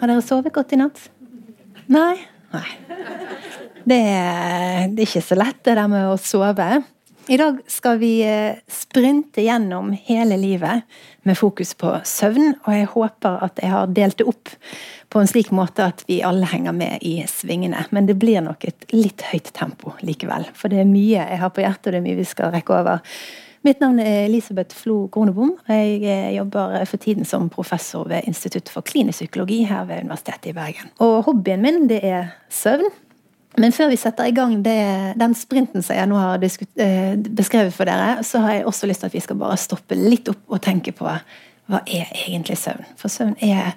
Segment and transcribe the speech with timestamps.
[0.00, 0.98] Har dere sovet godt i natt?
[1.88, 2.16] Nei?
[2.52, 2.68] Nei.
[3.84, 6.66] Det er, ikke så lett, det der med å sove.
[7.24, 10.84] I dag skal vi eh, sprinte gjennom hele livet
[11.24, 14.52] med fokus på søvn, og jeg håper at jeg har delt det opp
[15.08, 17.86] på en slik måte at vi alle henger med i svingene.
[17.96, 21.52] Men det blir nok et litt høyt tempo likevel, for det er mye jeg har
[21.54, 23.16] på hjertet, og det er mye vi skal rekke over.
[23.64, 25.54] Mitt navn er Elisabeth Flo Gronebom.
[25.68, 30.50] Jeg eh, jobber for tiden som professor ved Institutt for klinisk psykologi her ved Universitetet
[30.50, 30.90] i Bergen.
[31.00, 32.92] Og hobbyen min det er søvn.
[33.56, 37.72] Men før vi setter i gang det, den sprinten som jeg nå har eh, beskrevet
[37.72, 40.44] for dere, så har jeg også lyst til at vi skal bare stoppe litt opp
[40.48, 42.84] og tenke på hva er egentlig søvn?
[43.00, 43.72] For søvn er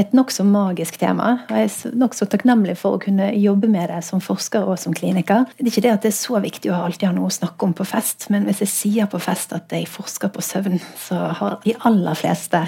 [0.00, 1.44] et nokså magisk tema.
[1.50, 4.94] og Jeg er nokså takknemlig for å kunne jobbe med det som forsker og som
[4.96, 5.44] kliniker.
[5.56, 7.68] Det er ikke det at det er så viktig å alltid ha noe å snakke
[7.68, 11.18] om på fest, men hvis jeg sier på fest at jeg forsker på søvn, så
[11.38, 12.62] har de aller fleste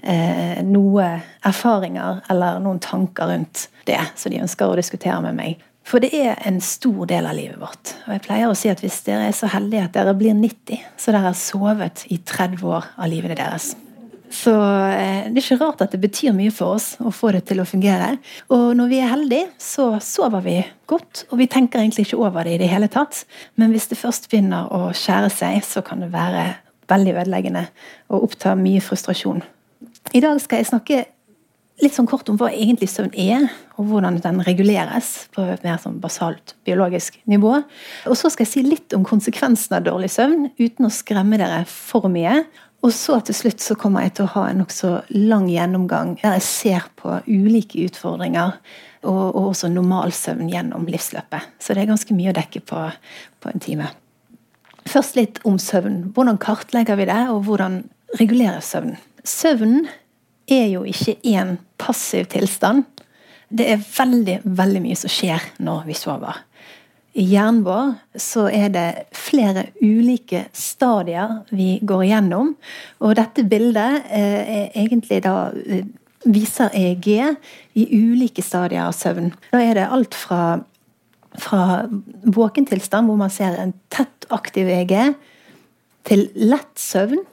[0.00, 1.08] eh, noe
[1.46, 5.66] erfaringer eller noen tanker rundt det som de ønsker å diskutere med meg.
[5.90, 7.94] For det er en stor del av livet vårt.
[8.06, 10.84] Og jeg pleier å si at hvis dere er så heldige at dere blir 90,
[11.00, 13.72] så dere har sovet i 30 år av livet deres.
[14.30, 17.42] Så eh, det er ikke rart at det betyr mye for oss å få det
[17.50, 18.12] til å fungere.
[18.54, 20.56] Og når vi er heldige, så sover vi
[20.90, 23.24] godt, og vi tenker egentlig ikke over det i det hele tatt.
[23.58, 26.52] Men hvis det først begynner å skjære seg, så kan det være
[26.90, 27.64] veldig ødeleggende
[28.10, 29.42] og oppta mye frustrasjon.
[30.14, 31.02] I dag skal jeg snakke
[31.80, 33.46] litt sånn kort om hva egentlig søvn er,
[33.80, 37.54] og hvordan den reguleres på et mer sånn basalt biologisk nivå.
[38.10, 41.62] Og så skal jeg si litt om konsekvensen av dårlig søvn, uten å skremme dere
[41.70, 42.42] for mye.
[42.80, 46.38] Og så til slutt så kommer jeg til å ha en nokså lang gjennomgang der
[46.38, 48.54] jeg ser på ulike utfordringer
[49.04, 51.50] og, og også normalsøvn gjennom livsløpet.
[51.60, 52.86] Så det er ganske mye å dekke på,
[53.40, 53.90] på en time.
[54.88, 56.06] Først litt om søvn.
[56.16, 57.82] Hvordan kartlegger vi det, og hvordan
[58.18, 58.96] regulerer søvn?
[59.28, 59.84] Søvn
[60.50, 62.86] er jo ikke én passiv tilstand.
[63.50, 66.40] Det er veldig, veldig mye som skjer når vi sover.
[67.18, 72.52] I hjernen vår så er det flere ulike stadier vi går igjennom.
[73.02, 75.88] Og dette bildet eh, egentlig da eh,
[76.30, 77.08] viser EEG
[77.80, 79.32] i ulike stadier av søvn.
[79.50, 80.60] Da er det alt fra,
[81.34, 81.64] fra
[82.30, 84.96] våkentilstand, hvor man ser en tett aktiv EEG,
[86.06, 87.24] til lett søvn.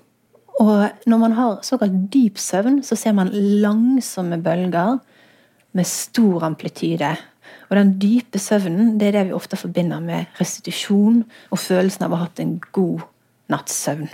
[0.58, 4.98] Og når man har såkalt dyp søvn, så ser man langsomme bølger
[5.78, 7.14] med stor amplityde.
[7.68, 12.14] Og den dype søvnen det er det vi ofte forbinder med restitusjon og følelsen av
[12.14, 13.04] å ha hatt en god
[13.52, 14.10] natts søvn.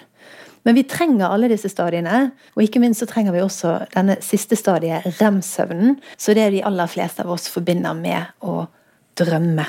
[0.63, 4.55] Men vi trenger alle disse stadiene, og ikke minst så trenger vi også denne siste
[4.55, 8.63] stadiet, rem-søvnen, så det er de aller fleste av oss forbinder med å
[9.19, 9.65] drømme.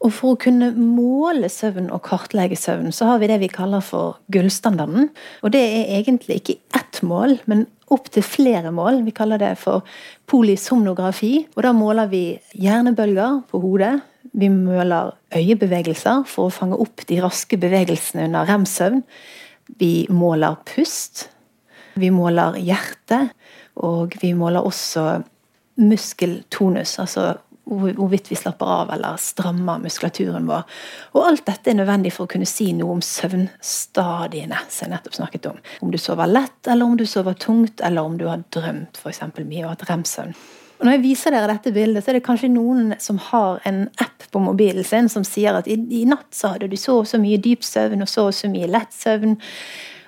[0.00, 3.84] Og for å kunne måle søvn og kartlegge søvn, så har vi det vi kaller
[3.84, 5.10] for gullstandarden.
[5.44, 9.02] Og det er egentlig ikke ett mål, men opptil flere mål.
[9.06, 9.84] Vi kaller det for
[10.30, 11.34] polysomnografi.
[11.56, 12.24] Og da måler vi
[12.58, 13.96] hjernebølger på hodet.
[14.32, 19.02] Vi måler øyebevegelser for å fange opp de raske bevegelsene under rem-søvn.
[19.80, 21.28] Vi måler pust.
[21.98, 23.24] Vi måler hjerte.
[23.80, 25.22] Og vi måler også
[25.80, 27.32] muskeltonus, altså
[27.70, 30.64] hvorvidt vi slapper av eller strammer muskulaturen vår.
[31.14, 35.18] Og alt dette er nødvendig for å kunne si noe om søvnstadiene som jeg nettopp
[35.20, 35.60] snakket om.
[35.80, 39.22] Om du sover lett, eller om du sover tungt, eller om du har drømt f.eks.
[39.38, 40.34] mye og hatt rem-søvn.
[40.80, 43.82] Og Når jeg viser dere dette bildet, så er det kanskje noen som har en
[44.00, 47.20] app på mobilen sin som sier at i, i natt så hadde du så så
[47.20, 49.36] mye dyp søvn og så så mye lett søvn.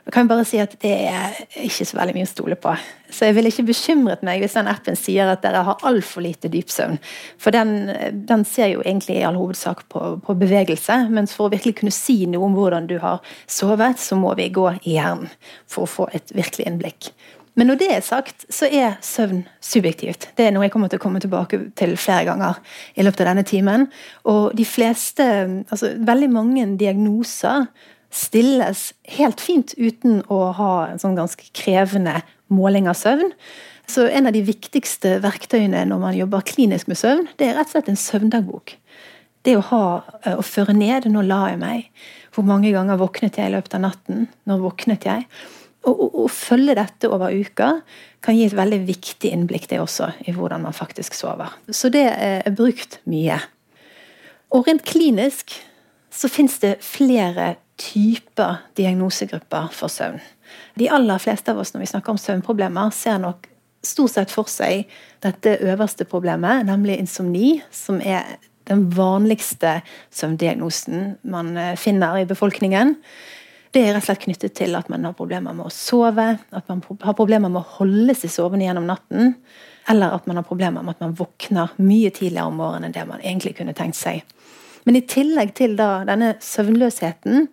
[0.03, 2.73] Jeg kan bare si at det er ikke så veldig mye å stole på.
[3.13, 6.51] Så jeg ville ikke bekymret meg hvis den appen sier at dere har altfor lite
[6.51, 6.99] dypsøvn.
[7.39, 7.93] For den,
[8.27, 11.05] den, ser jo egentlig i all hovedsak på, på, bevegelse.
[11.15, 14.51] Mens for å virkelig kunne si noe om hvordan du har sovet, så må vi
[14.51, 15.31] gå i hjernen
[15.71, 17.13] for å få et virkelig innblikk.
[17.55, 20.31] Men når det er sagt, så er søvn subjektivt.
[20.35, 22.59] Det er noe jeg kommer til å komme tilbake til flere ganger
[22.97, 23.91] i løpet av denne timen.
[24.33, 25.27] Og de fleste,
[25.69, 27.69] altså veldig mange diagnoser
[28.13, 32.21] stilles helt fint uten å ha en sånn ganske krevende
[32.53, 33.33] måling av søvn.
[33.89, 37.71] Så en av de viktigste verktøyene når man jobber klinisk med søvn, det er rett
[37.71, 38.77] og slett en søvndagbok.
[39.43, 39.85] Det å, ha,
[40.23, 41.89] eh, å føre ned 'nå la jeg meg',
[42.33, 45.27] hvor mange ganger våknet jeg i løpet av natten, når våknet jeg?
[45.85, 47.83] Å følge dette over uka
[48.23, 51.51] kan gi et veldig viktig innblikk det også, i hvordan man faktisk sover.
[51.69, 53.41] Så det er brukt mye.
[54.55, 55.51] Og rent klinisk
[56.09, 60.21] så fins det flere typer diagnosegrupper for søvn.
[60.79, 63.49] De aller fleste av oss når vi snakker om søvnproblemer, ser nok
[63.83, 64.87] stort sett for seg
[65.25, 68.37] dette øverste problemet, nemlig insomni, som er
[68.71, 69.81] den vanligste
[70.15, 72.95] søvndiagnosen man eh, finner i befolkningen.
[73.73, 76.69] Det er rett og slett knyttet til at man har problemer med å sove, at
[76.71, 79.35] man har problemer med å holde seg sovende gjennom natten,
[79.91, 83.07] eller at man har problemer med at man våkner mye tidligere om morgenen enn det
[83.09, 84.23] man egentlig kunne tenkt seg.
[84.87, 87.49] Men i tillegg til denne søvnløsheten,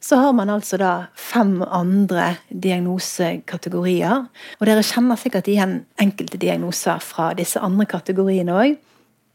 [0.00, 4.24] så har man altså da fem andre diagnosekategorier.
[4.58, 8.78] Og dere kjenner sikkert igjen enkelte diagnoser fra disse andre kategoriene òg.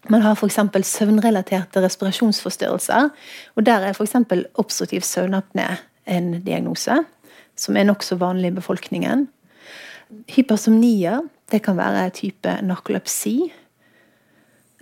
[0.09, 0.57] Man har f.eks.
[0.85, 3.09] søvnrelaterte respirasjonsforstyrrelser.
[3.55, 4.17] Og der er f.eks.
[4.55, 5.69] obstruktiv søvnapné
[6.05, 6.97] en diagnose,
[7.57, 9.27] som er nokså vanlig i befolkningen.
[10.33, 11.19] Hypersomnia,
[11.51, 13.51] det kan være type narkolepsi.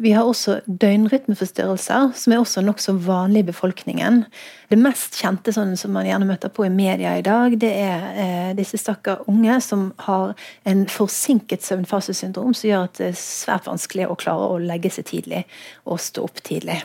[0.02, 4.24] Vi har også døgnrytmeforstyrrelser, som er også nokså vanlig i befolkningen.
[4.72, 8.08] Det mest kjente sånn som man gjerne møter på i media i dag, det er
[8.18, 10.34] eh, disse stakkar unge som har
[10.70, 15.06] en forsinket søvnfasesyndrom som gjør at det er svært vanskelig å klare å legge seg
[15.12, 15.44] tidlig
[15.86, 16.80] og stå opp tidlig.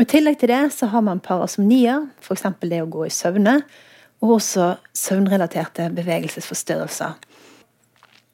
[0.00, 2.48] I tillegg til det så har man parasomnier, f.eks.
[2.64, 3.60] det å gå i søvne,
[4.24, 7.20] og også søvnrelaterte bevegelsesforstyrrelser.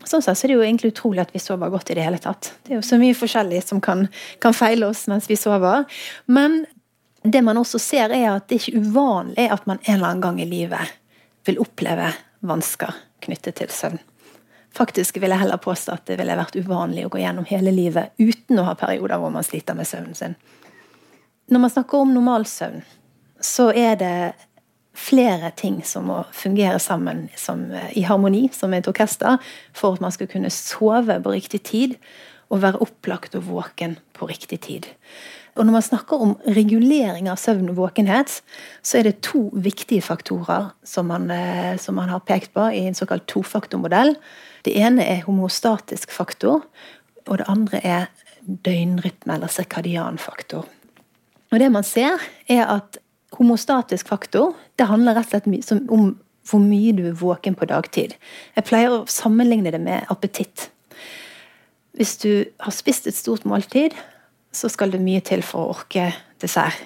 [0.09, 2.21] Sånn sett så er det jo egentlig utrolig at vi sover godt i det hele
[2.23, 2.55] tatt.
[2.65, 4.07] Det er jo så mye forskjellig som kan,
[4.41, 5.85] kan feile oss mens vi sover.
[6.27, 6.63] Men
[7.23, 10.25] det man også ser, er at det er ikke uvanlig at man en eller annen
[10.25, 10.95] gang i livet
[11.49, 12.09] vil oppleve
[12.41, 14.01] vansker knyttet til søvn.
[14.77, 18.15] Faktisk vil jeg heller påstå at det ville vært uvanlig å gå gjennom hele livet
[18.23, 20.37] uten å ha perioder hvor man sliter med søvnen sin.
[21.51, 22.85] Når man snakker om normalsøvn,
[23.43, 24.17] så er det
[25.01, 29.39] flere ting som må fungere sammen som, eh, i harmoni, som et orkester,
[29.73, 31.97] for at man skal kunne sove på riktig tid
[32.51, 34.87] og være opplagt og våken på riktig tid.
[35.57, 38.41] Og Når man snakker om regulering av søvn og våkenhet,
[38.83, 42.87] så er det to viktige faktorer som man, eh, som man har pekt på i
[42.87, 44.17] en såkalt tofaktormodell.
[44.65, 46.63] Det ene er homostatisk faktor,
[47.27, 48.07] og det andre er
[48.47, 50.67] døgnrytme, eller cirkadian faktor.
[51.53, 52.19] Og Det man ser,
[52.49, 52.99] er at
[53.39, 56.13] homostatisk faktor det handler rett og slett om
[56.51, 58.17] hvor mye du er våken på dagtid.
[58.57, 60.71] Jeg pleier å sammenligne det med appetitt.
[61.95, 63.95] Hvis du har spist et stort måltid,
[64.53, 66.09] så skal det mye til for å orke
[66.43, 66.81] dessert.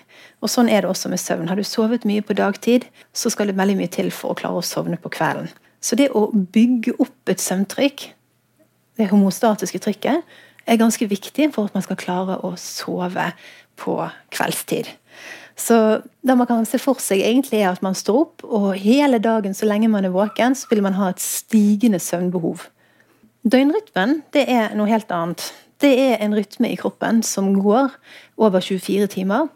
[0.44, 1.48] Og Sånn er det også med søvn.
[1.48, 2.84] Har du sovet mye på dagtid,
[3.16, 5.48] så skal det veldig mye til for å klare å sovne på kvelden.
[5.80, 8.10] Så det å bygge opp et søvntrykk,
[9.00, 10.36] det homostatiske trykket,
[10.66, 13.30] er ganske viktig for at man skal klare å sove
[13.80, 13.96] på
[14.32, 14.88] kveldstid.
[15.56, 19.20] Så det man kan se for seg, egentlig er at man står opp, og hele
[19.22, 22.66] dagen så lenge man er våken, så vil man ha et stigende søvnbehov.
[23.44, 25.50] Døgnrytmen det er noe helt annet.
[25.82, 27.92] Det er en rytme i kroppen som går
[28.40, 29.50] over 24 timer.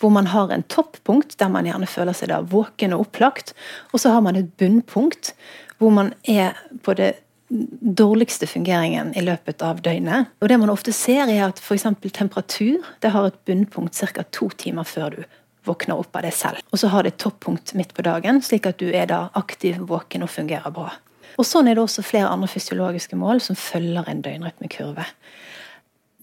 [0.00, 3.54] Hvor man har en toppunkt der man gjerne føler seg da våken og opplagt.
[3.92, 5.34] Og så har man et bunnpunkt
[5.78, 7.12] hvor man er på det
[7.50, 10.30] dårligste fungeringen i løpet av døgnet.
[10.40, 11.86] Og det man ofte ser, er at f.eks.
[12.16, 14.24] temperatur det har et bunnpunkt ca.
[14.32, 15.22] to timer før du
[15.64, 16.60] våkner opp av det selv.
[16.72, 19.80] Og så har det et toppunkt midt på dagen, slik at du er da aktiv,
[19.88, 20.92] våken og fungerer bra.
[21.34, 25.06] Og Sånn er det også flere andre fysiologiske mål som følger en døgnrytmekurve.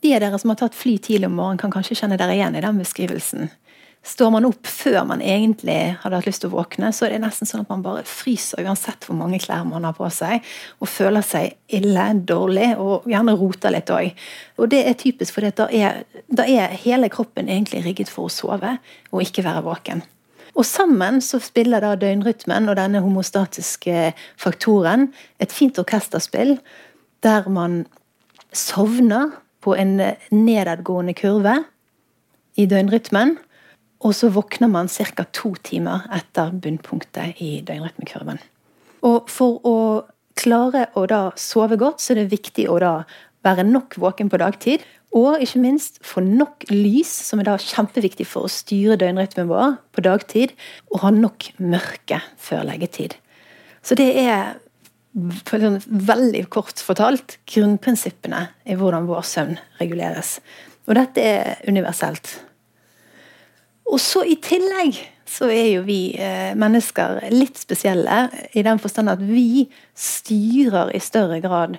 [0.02, 2.56] De av dere som har tatt fly tidlig om morgenen, kan kanskje kjenne dere igjen
[2.58, 3.52] i den beskrivelsen.
[4.02, 7.20] Står man opp før man egentlig hadde hatt lyst til å våkne, så er det
[7.22, 10.42] nesten sånn at man bare fryser uansett hvor mange klær man har på seg,
[10.82, 14.24] og føler seg ille, dårlig, og gjerne roter litt òg.
[14.58, 16.02] Og det er typisk, for da er,
[16.34, 18.74] da er hele kroppen egentlig rigget for å sove,
[19.14, 20.02] og ikke være våken.
[20.58, 24.12] Og sammen så spiller da døgnrytmen og denne homostatiske
[24.42, 26.58] faktoren et fint orkesterspill
[27.24, 27.84] der man
[28.52, 29.30] sovner
[29.64, 29.94] på en
[30.34, 31.62] nedadgående kurve
[32.60, 33.38] i døgnrytmen
[34.02, 35.26] og så våkner man ca.
[35.32, 38.40] to timer etter bunnpunktet i døgnrytmekurven.
[39.06, 39.76] Og for å
[40.38, 42.94] klare å da sove godt, så er det viktig å da
[43.46, 44.86] være nok våken på dagtid.
[45.18, 49.78] Og ikke minst få nok lys, som er da kjempeviktig for å styre døgnrytmen vår
[49.94, 50.56] på dagtid.
[50.90, 53.18] Og ha nok mørke før leggetid.
[53.86, 54.56] Så det er
[55.50, 60.40] sånn veldig kort fortalt grunnprinsippene i hvordan vår søvn reguleres.
[60.88, 62.38] Og dette er universelt.
[63.90, 65.00] Og så i tillegg
[65.32, 68.26] så er jo vi eh, mennesker litt spesielle
[68.58, 71.78] i den forstand at vi styrer i større grad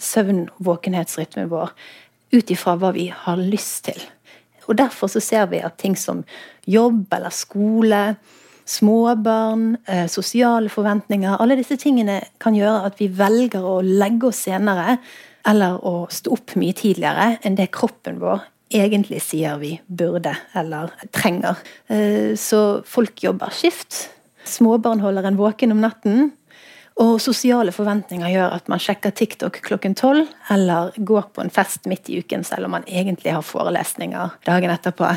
[0.00, 1.74] søvn-våkenhetsrytmen vår
[2.34, 4.00] ut ifra hva vi har lyst til.
[4.68, 6.22] Og Derfor så ser vi at ting som
[6.66, 8.02] jobb eller skole,
[8.64, 14.46] småbarn, eh, sosiale forventninger Alle disse tingene kan gjøre at vi velger å legge oss
[14.46, 14.96] senere
[15.44, 20.92] eller å stå opp mye tidligere enn det kroppen vår egentlig sier vi burde eller
[21.14, 21.60] trenger.
[21.86, 24.10] Eh, så folk jobber skift.
[24.44, 26.32] Småbarn holder en våken om natten.
[27.02, 31.88] Og sosiale forventninger gjør at man sjekker TikTok klokken tolv, eller går på en fest
[31.90, 35.10] midt i uken selv om man egentlig har forelesninger dagen etterpå.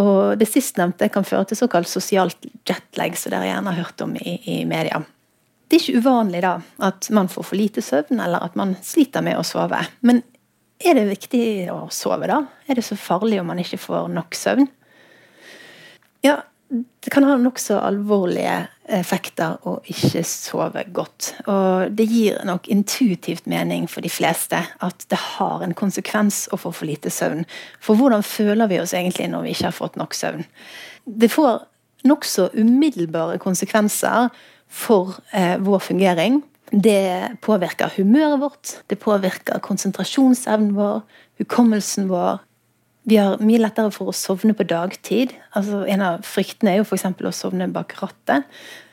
[0.00, 4.12] Og det sistnevnte kan føre til såkalt sosialt jetlag, som dere gjerne har hørt om
[4.20, 5.00] i, i media.
[5.70, 6.52] Det er ikke uvanlig da
[6.84, 9.80] at man får for lite søvn, eller at man sliter med å sove.
[10.04, 10.20] Men
[10.80, 12.42] er det viktig å sove, da?
[12.68, 14.68] Er det så farlig om man ikke får nok søvn?
[16.24, 21.32] Ja, det kan ha nokså alvorlige effekter å ikke sove godt.
[21.50, 26.60] Og det gir nok intuitivt mening for de fleste at det har en konsekvens å
[26.60, 27.42] få for lite søvn.
[27.82, 30.46] For hvordan føler vi oss egentlig når vi ikke har fått nok søvn?
[31.04, 31.64] Det får
[32.06, 34.30] nokså umiddelbare konsekvenser
[34.70, 36.40] for eh, vår fungering.
[36.70, 41.00] Det påvirker humøret vårt, det påvirker konsentrasjonsevnen vår,
[41.42, 42.38] hukommelsen vår.
[43.10, 45.32] Vi har mye lettere for å sovne på dagtid.
[45.56, 47.08] Altså, en av fryktene er jo f.eks.
[47.10, 48.46] å sovne bak rattet.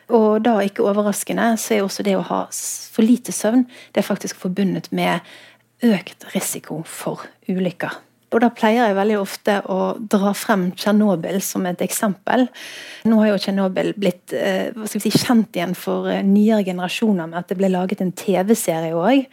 [0.07, 4.07] Og da, ikke overraskende, så er også det å ha for lite søvn det er
[4.07, 5.19] faktisk forbundet med
[5.85, 8.06] økt risiko for ulykker.
[8.27, 9.79] Og da pleier jeg veldig ofte å
[10.11, 12.47] dra frem Tsjernobyl som et eksempel.
[13.07, 17.53] Nå har jo Tsjernobyl blitt eh, si, kjent igjen for eh, nyere generasjoner med at
[17.53, 19.23] det ble laget en TV-serie òg.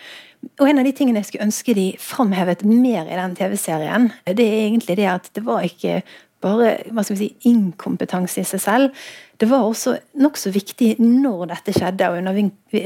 [0.61, 4.47] Og en av de tingene jeg skulle ønske de framhevet mer i den TV-serien, det
[4.47, 6.03] er egentlig det at det var ikke
[6.45, 9.05] bare hva skal vi si, inkompetanse i seg selv.
[9.41, 12.37] Det var også nokså viktig når dette skjedde, og under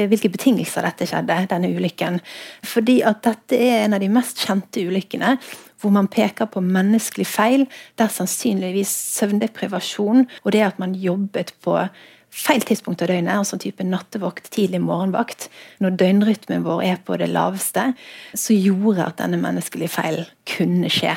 [0.09, 2.21] hvilke betingelser dette skjedde, denne ulykken.
[2.65, 5.35] Fordi at dette er en av de mest kjente ulykkene
[5.81, 7.67] hvor man peker på menneskelig feil,
[7.99, 11.79] der sannsynligvis søvndeprivasjon og det at man jobbet på
[12.35, 15.49] feil tidspunkt av døgnet, altså type nattevakt, tidlig morgenvakt,
[15.83, 17.93] når døgnrytmen vår er på det laveste,
[18.37, 21.17] så gjorde at denne menneskelige feilen kunne skje.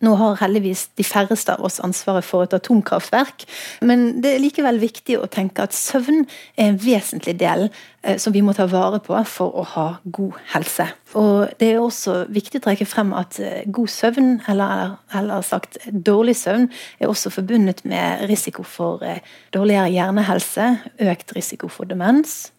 [0.00, 3.44] Nå har heldigvis de færreste av oss ansvaret for et atomkraftverk,
[3.84, 6.22] men det er likevel viktig å tenke at søvn
[6.56, 10.38] er en vesentlig del eh, som vi må ta vare på for å ha god
[10.54, 10.86] helse.
[11.20, 15.76] Og Det er også viktig å trekke frem at eh, god søvn, eller, heller sagt
[15.92, 19.20] dårlig søvn, er også forbundet med risiko for eh,
[19.52, 20.70] dårligere hjernehelse,
[21.12, 22.54] økt risiko for demens,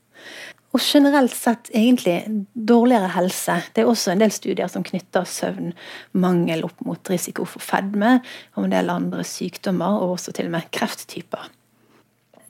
[0.72, 2.22] og generelt sett egentlig
[2.54, 3.58] dårligere helse.
[3.76, 8.20] Det er også en del studier som knytter søvnmangel opp mot risiko for fedme
[8.56, 11.50] og en del andre sykdommer, og også til og med krefttyper.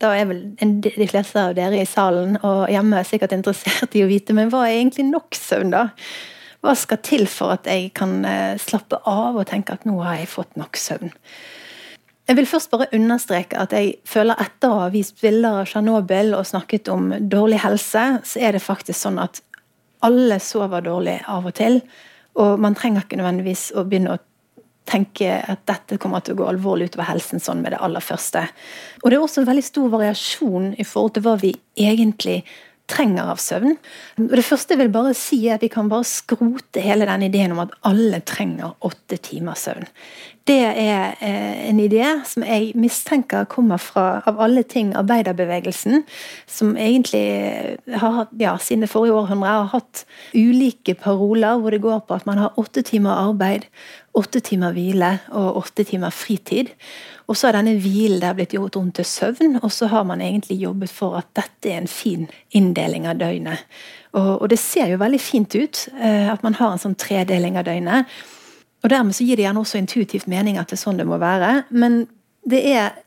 [0.02, 4.10] Da er vel de fleste av dere i salen og hjemme sikkert interessert i å
[4.10, 5.88] vite men hva er egentlig nok søvn, da?
[6.62, 10.20] Hva skal til for at jeg kan eh, slappe av og tenke at nå har
[10.20, 11.14] jeg fått nok søvn?
[12.32, 16.30] Jeg vil først bare understreke at jeg føler etter å ha vist bilder av Tsjernobyl
[16.38, 19.42] og snakket om dårlig helse, så er det faktisk sånn at
[20.08, 21.82] alle sover dårlig av og til.
[22.40, 24.22] Og man trenger ikke nødvendigvis å begynne å
[24.88, 28.46] tenke at dette kommer til å gå alvorlig utover helsen sånn med det aller første.
[29.04, 32.46] Og det er også en veldig stor variasjon i forhold til hva vi egentlig
[32.92, 33.78] trenger av søvn.
[34.18, 37.56] Det første jeg vil bare si er at vi kan bare skrote hele den ideen
[37.56, 39.88] om at alle trenger åtte timers søvn.
[40.50, 46.02] Det er eh, en idé som jeg mistenker kommer fra, av alle ting, arbeiderbevegelsen,
[46.50, 52.02] som egentlig har, ja, siden det forrige århundre har hatt ulike paroler hvor det går
[52.08, 53.70] på at man har åtte timer arbeid,
[54.18, 56.72] åtte timer hvile og åtte timer fritid.
[57.32, 60.22] Og så har denne hvilen der blitt gjort om til søvn, og så har man
[60.24, 63.64] egentlig jobbet for at dette er en fin inndeling av døgnet.
[64.12, 67.60] Og, og det ser jo veldig fint ut eh, at man har en sånn tredeling
[67.60, 68.10] av døgnet.
[68.82, 71.22] Og Dermed så gir det gjerne også intuitivt mening at det er sånn det må
[71.22, 71.62] være.
[71.70, 72.04] Men
[72.50, 72.98] det er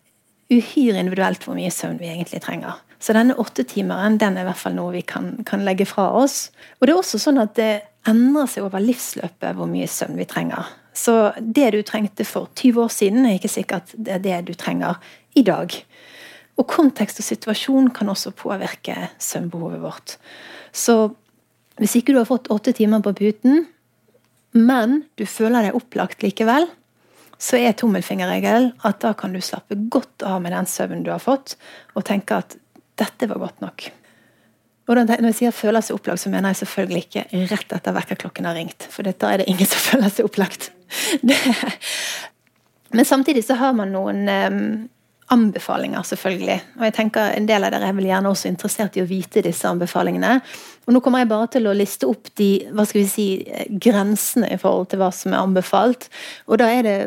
[0.52, 2.78] uhyre individuelt hvor mye søvn vi egentlig trenger.
[3.02, 6.48] Så denne åttetimeren den er i hvert fall noe vi kan, kan, legge fra oss.
[6.78, 7.72] Og det er også sånn at det
[8.08, 10.70] endrer seg over livsløpet hvor mye søvn vi trenger.
[10.94, 14.54] Så det du trengte for 20 år siden, er ikke sikkert det er det du
[14.54, 15.00] trenger
[15.34, 15.74] i dag.
[16.54, 20.16] Og kontekst og situasjon kan også påvirke søvnbehovet vårt.
[20.70, 21.14] Så
[21.82, 23.66] hvis ikke du har fått åtte timer på puten,
[24.54, 26.68] men du føler deg opplagt likevel,
[27.42, 31.22] så er tommelfingerregelen at da kan du slappe godt av med den søvnen du har
[31.22, 31.56] fått,
[31.98, 32.54] og tenke at
[33.00, 33.88] dette var godt nok.
[34.84, 38.48] Og Når jeg sier føler seg opplagt, så mener jeg selvfølgelig ikke rett etter vekkerklokken
[38.48, 38.84] har ringt.
[38.92, 40.72] For da er det ingen som føler seg opplagt.
[41.24, 41.38] Det.
[42.94, 44.66] Men samtidig så har man noen um,
[45.32, 46.58] anbefalinger, selvfølgelig.
[46.78, 49.42] Og jeg tenker En del av dere er vel gjerne også interessert i å vite
[49.42, 50.36] disse anbefalingene.
[50.84, 53.28] Og Nå kommer jeg bare til å liste opp de hva skal vi si,
[53.80, 56.10] grensene i forhold til hva som er anbefalt.
[56.46, 56.98] Og da er det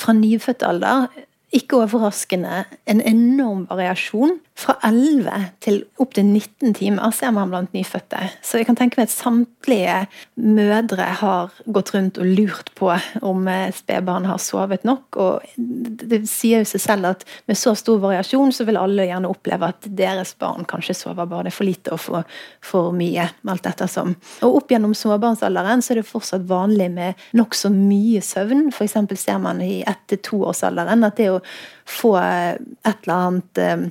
[0.00, 1.10] fra nyfødt alder
[1.52, 4.38] ikke overraskende en enorm variasjon.
[4.56, 8.20] Fra 11 til opptil 19 timer ser man blant nyfødte.
[8.44, 9.96] Så jeg kan tenke meg at samtlige
[10.36, 12.90] mødre har gått rundt og lurt på
[13.24, 15.18] om eh, spedbarn har sovet nok.
[15.20, 19.32] Og det sier jo seg selv at med så stor variasjon så vil alle gjerne
[19.32, 22.28] oppleve at deres barn kanskje sover bare for lite og for,
[22.64, 23.28] for mye.
[23.52, 24.14] alt ettersom.
[24.46, 28.70] Og opp gjennom småbarnsalderen så er det fortsatt vanlig med nokså mye søvn.
[28.72, 28.96] F.eks.
[29.20, 31.41] ser man i ett til toårsalderen at det å
[31.88, 33.88] få et eller annet eh,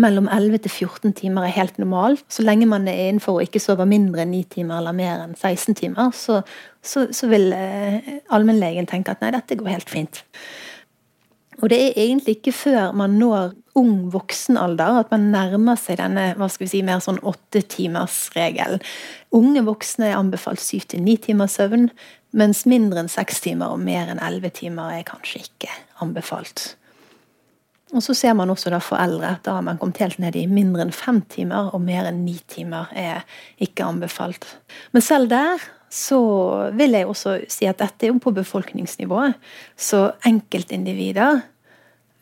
[0.00, 2.24] mellom 11 til 14 timer er helt normalt.
[2.32, 5.36] Så lenge man er innenfor å ikke sove mindre enn 9 timer eller mer enn
[5.36, 6.40] 16 timer, så,
[6.82, 10.24] så, så vil eh, allmennlegen tenke at nei, dette går helt fint.
[11.62, 16.32] Og det er egentlig ikke før man når ung voksenalder at man nærmer seg denne
[16.36, 18.82] hva skal vi si, mer sånn åttetimersregelen.
[19.36, 21.90] Unge voksne er anbefalt syv til ni timers søvn,
[22.36, 25.70] mens mindre enn seks timer og mer enn elleve timer er kanskje ikke
[26.02, 26.72] anbefalt.
[27.92, 30.86] Og så ser man også da foreldre da har man kommet helt ned i mindre
[30.86, 33.22] enn fem timer, og mer enn ni timer er
[33.62, 34.46] ikke anbefalt.
[34.96, 35.60] Men selv der
[35.92, 36.18] så
[36.72, 39.36] vil jeg også si at dette er jo på befolkningsnivået.
[39.76, 41.42] Så enkeltindivider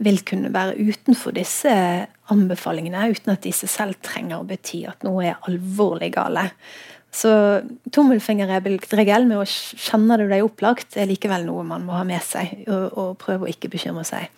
[0.02, 1.70] vil kunne være utenfor disse
[2.32, 6.48] anbefalingene, uten at disse selv trenger å bety at noe er alvorlig gale.
[7.14, 7.30] Så
[7.94, 12.64] tommelfingerregel med å kjenne det deg opplagt er likevel noe man må ha med seg,
[12.66, 14.30] og, og prøve å ikke bekymre seg.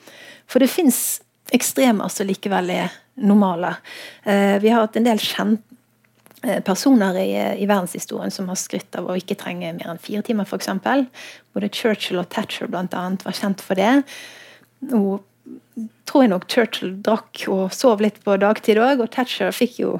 [0.52, 3.76] For det fins ekstremer som likevel er normale.
[4.24, 5.64] Eh, vi har hatt en del kjent
[6.44, 7.32] eh, personer i,
[7.62, 10.70] i, verdenshistorien som har skrytt av å ikke trenge mer enn fire timer, f.eks.
[11.56, 14.02] Både Churchill og Thatcher blant annet var kjent for det.
[14.92, 15.20] Nå
[16.08, 19.96] tror jeg nok Churchill drakk og sov litt på dagtid òg, og Thatcher fikk jo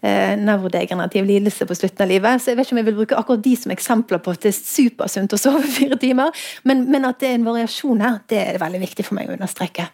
[0.00, 2.42] eh, nevrodegenerativ lidelse på slutten av livet.
[2.42, 4.52] Så jeg vet ikke om jeg vil bruke akkurat de som eksempler på at det
[4.52, 6.34] er supersunt å sove fire timer.
[6.68, 9.38] Men, men, at det er en variasjon her, det er veldig viktig for meg å
[9.38, 9.88] understreke.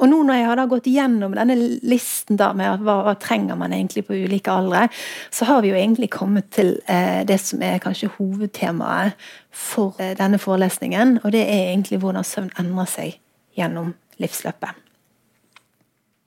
[0.00, 3.74] Og nå når jeg har gått gjennom denne listen da med hva, hva, trenger man
[3.76, 4.86] egentlig på ulike aldre,
[5.28, 9.18] så har vi jo egentlig kommet til eh, det som er kanskje hovedtemaet
[9.52, 11.18] for eh, denne forelesningen.
[11.20, 13.18] Og det er egentlig hvordan søvn endrer seg
[13.60, 13.92] gjennom
[14.22, 14.89] livsløpet.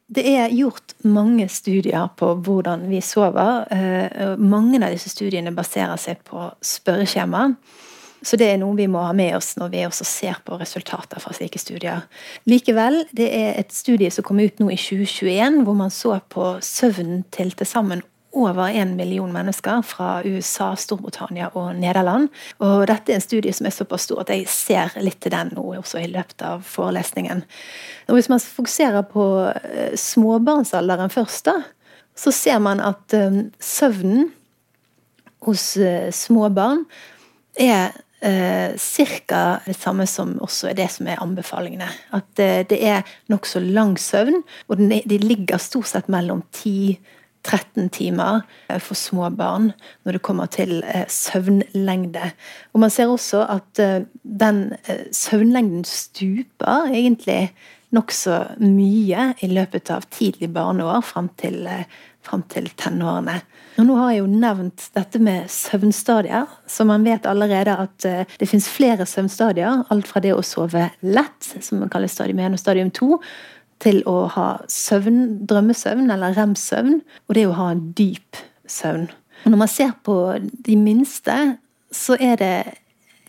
[0.08, 3.64] Det er gjort mange studier på hvordan vi sover.
[3.72, 7.48] Eh, mange av disse studiene baserer seg på spørreskjema.
[8.24, 11.20] Så det er noe vi må ha med oss når vi også ser på resultater
[11.20, 12.06] fra slike studier.
[12.48, 16.54] Likevel, det er et studie som kom ut nå i 2021, hvor man så på
[16.64, 18.04] søvnen til til sammen
[18.34, 22.30] over en million mennesker fra USA, Storbritannia og Nederland.
[22.66, 25.54] Og dette er en studie som er såpass stor at jeg ser litt til den
[25.54, 27.44] nå også i løpet av forelesningen.
[28.10, 31.60] Og hvis man fokuserer på eh, småbarnsalderen først, da,
[32.18, 34.28] så ser man at um, søvnen
[35.48, 35.72] hos
[36.14, 36.84] småbarn
[37.60, 37.90] er
[38.24, 38.78] eh,
[39.28, 39.60] ca.
[39.66, 41.90] det samme som også er det som er anbefalingene.
[42.16, 46.98] At eh, det er nokså lang søvn, og de ligger stort sett mellom 10
[47.44, 49.72] 13 timer eh, for små barn
[50.04, 52.32] når det kommer til eh, søvnlengde.
[52.74, 54.66] Og Man ser også at eh, den
[55.12, 57.54] søvnlengden stuper egentlig
[57.94, 61.68] nokså mye i løpet av tidlig barneår fram til,
[62.26, 63.36] fram til tenårene.
[63.78, 68.08] Og nå har jeg jo nevnt dette med søvnstadier, så man vet allerede at
[68.40, 69.84] det finnes flere søvnstadier.
[69.94, 73.20] Alt fra det å sove lett, som man kaller stadium 1 og stadium 2,
[73.84, 79.10] til å ha søvn, drømmesøvn eller rem-søvn, og det å ha en dyp søvn.
[79.44, 81.36] Og når man ser på de minste,
[81.94, 82.56] så er det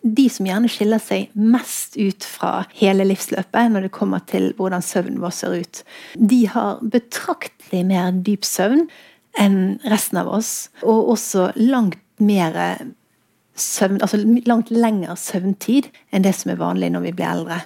[0.04, 4.84] de som gjerne skiller seg mest ut fra hele livsløpet når det kommer til hvordan
[4.84, 5.80] søvnen vår ser ut.
[6.14, 8.84] De har betraktelig mer dyp søvn
[9.40, 12.54] enn resten av oss, og også langt mer
[13.58, 17.62] søvn, altså langt lengre søvntid enn det som er vanlig når vi blir eldre.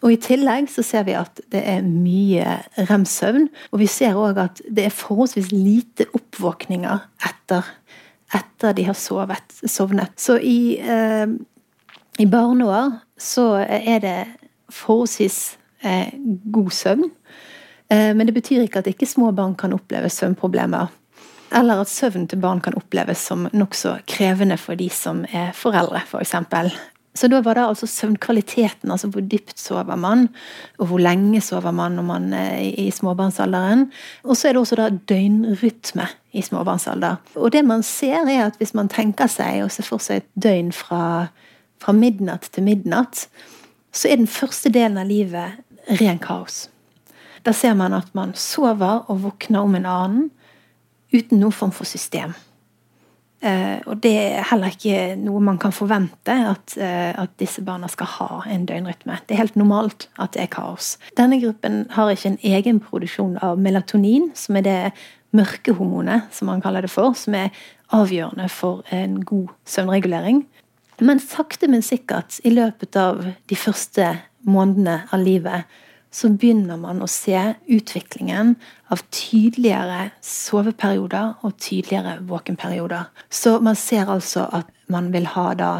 [0.00, 2.56] Og I tillegg så ser vi at det er mye
[2.88, 3.48] rem-søvn.
[3.72, 7.68] Og vi ser òg at det er forholdsvis lite oppvåkninger etter,
[8.36, 10.16] etter de har sovet, sovnet.
[10.20, 11.26] Så i, eh,
[12.18, 14.18] i barneår så er det
[14.72, 15.40] forholdsvis
[15.84, 16.14] eh,
[16.52, 17.10] god søvn.
[17.90, 20.88] Eh, men det betyr ikke at ikke små barn kan oppleve søvnproblemer.
[21.52, 26.00] Eller at søvn til barn kan oppleves som nokså krevende for de som er foreldre,
[26.06, 26.36] f.eks.
[26.48, 26.70] For.
[27.14, 30.28] Så da var det altså søvnkvaliteten, altså hvor dypt sover man,
[30.78, 33.88] og hvor lenge sover man når man er i småbarnsalderen.
[34.22, 37.16] Og så er det også da døgnrytme i småbarnsalder.
[37.34, 40.28] Og det man ser, er at hvis man tenker seg og ser for seg et
[40.42, 41.26] døgn fra,
[41.82, 43.26] fra midnatt til midnatt,
[43.92, 46.68] så er den første delen av livet ren kaos.
[47.42, 50.30] Da ser man at man sover og våkner om en annen
[51.10, 52.36] uten noen form for system.
[53.40, 57.88] Eh, og det er heller ikke noe man kan forvente, at, eh, at, disse barna
[57.88, 59.16] skal ha en døgnrytme.
[59.26, 60.98] Det er helt normalt at det er kaos.
[61.16, 64.78] Denne gruppen har ikke en egen produksjon av melatonin, som er det
[65.32, 67.48] mørkehormonet, som man kaller det for, som er
[67.96, 70.44] avgjørende for en god søvnregulering.
[71.00, 75.64] Men sakte, men sikkert, i løpet av de første månedene av livet,
[76.10, 77.38] så begynner man å se
[77.70, 78.56] utviklingen
[78.90, 83.06] av tydeligere soveperioder og tydeligere våkenperioder.
[83.30, 85.70] Så man ser altså at man vil ha da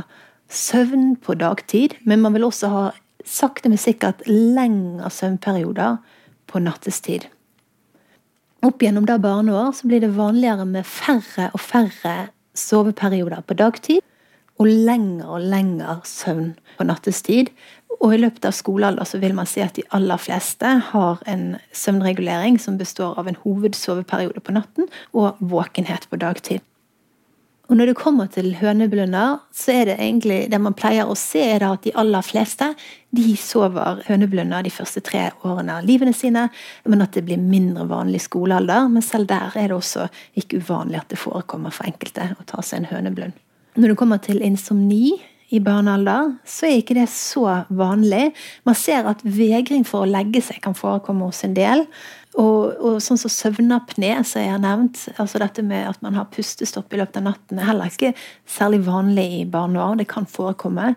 [0.51, 2.85] søvn på dagtid, men man vil også ha
[3.27, 5.99] sakte, men sikkert lengre søvnperioder
[6.51, 7.27] på nattestid.
[8.67, 14.05] Opp gjennom da barneår så blir det vanligere med færre og færre soveperioder på dagtid
[14.61, 17.49] og lengre og lengre søvn på nattestid.
[18.01, 21.45] Og i løpet av skolealder så vil man si at de aller fleste har en
[21.77, 26.65] søvnregulering som består av en hovedsoveperiode på natten og våkenhet på dagtid.
[27.71, 31.39] Og når det kommer til høneblunder, så er det egentlig det man pleier å se,
[31.53, 32.73] er at de aller fleste
[33.15, 36.49] de sover høneblunder de første tre årene av livene sine,
[36.83, 38.89] men at det blir mindre vanlig skolealder.
[38.91, 40.09] Men selv der er det også
[40.41, 43.39] ikke uvanlig at det forekommer for enkelte å ta seg en høneblund.
[43.79, 48.31] Når det kommer til insomni i barnealder, så er ikke det så vanlig.
[48.69, 51.87] Man ser at vegring for å legge seg kan forekomme hos en del.
[52.39, 56.29] Og, og sånn som søvnapné, som jeg har nevnt, altså dette med at man har
[56.31, 58.13] pustestopp i løpet av natten, er heller ikke
[58.47, 59.99] særlig vanlig i barneår.
[59.99, 60.93] Det kan forekomme.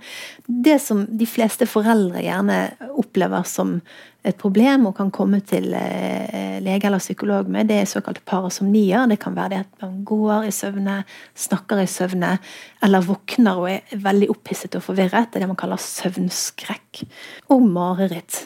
[0.46, 2.60] Det som de fleste foreldre gjerne
[3.02, 3.80] opplever som
[4.24, 9.10] et problem og kan komme til eh, lege eller psykolog med, det er såkalte parasomnier.
[9.10, 11.02] Det kan være det at man går i søvne,
[11.34, 12.38] snakker i søvne,
[12.86, 15.34] eller våkner og er veldig opphisset og forvirret.
[15.34, 17.08] Det er det man kaller søvnskrekk.
[17.52, 18.44] Og mareritt.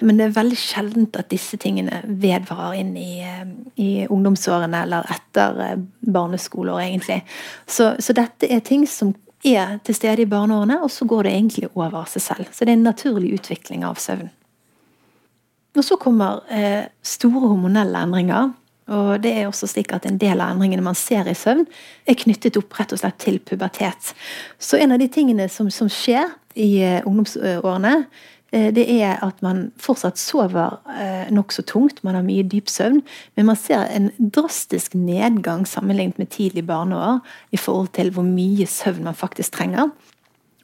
[0.00, 3.44] Men det er veldig sjeldent at disse tingene vedvarer inn i, eh,
[3.80, 7.22] i ungdomsårene eller etter eh, barneskoleår, egentlig.
[7.66, 9.14] Så, så dette er ting som
[9.46, 12.52] er til stede i barneårene, og så går det egentlig over seg selv.
[12.52, 14.28] Så det er en naturlig utvikling av søvn.
[15.76, 18.54] Og så kommer eh, store hormonelle endringer.
[18.86, 21.64] Og det er også slik at En del av endringene man ser i søvn,
[22.06, 24.12] er knyttet opp rett og slett til pubertet.
[24.58, 28.06] Så en av de tingene som, som skjer i eh, ungdomsårene,
[28.52, 32.02] det er at man fortsatt sover eh, nokså tungt.
[32.06, 33.02] Man har mye dyp søvn.
[33.36, 37.18] Men man ser en drastisk nedgang sammenlignet med tidlig barneår
[37.50, 39.90] i forhold til hvor mye søvn man faktisk trenger.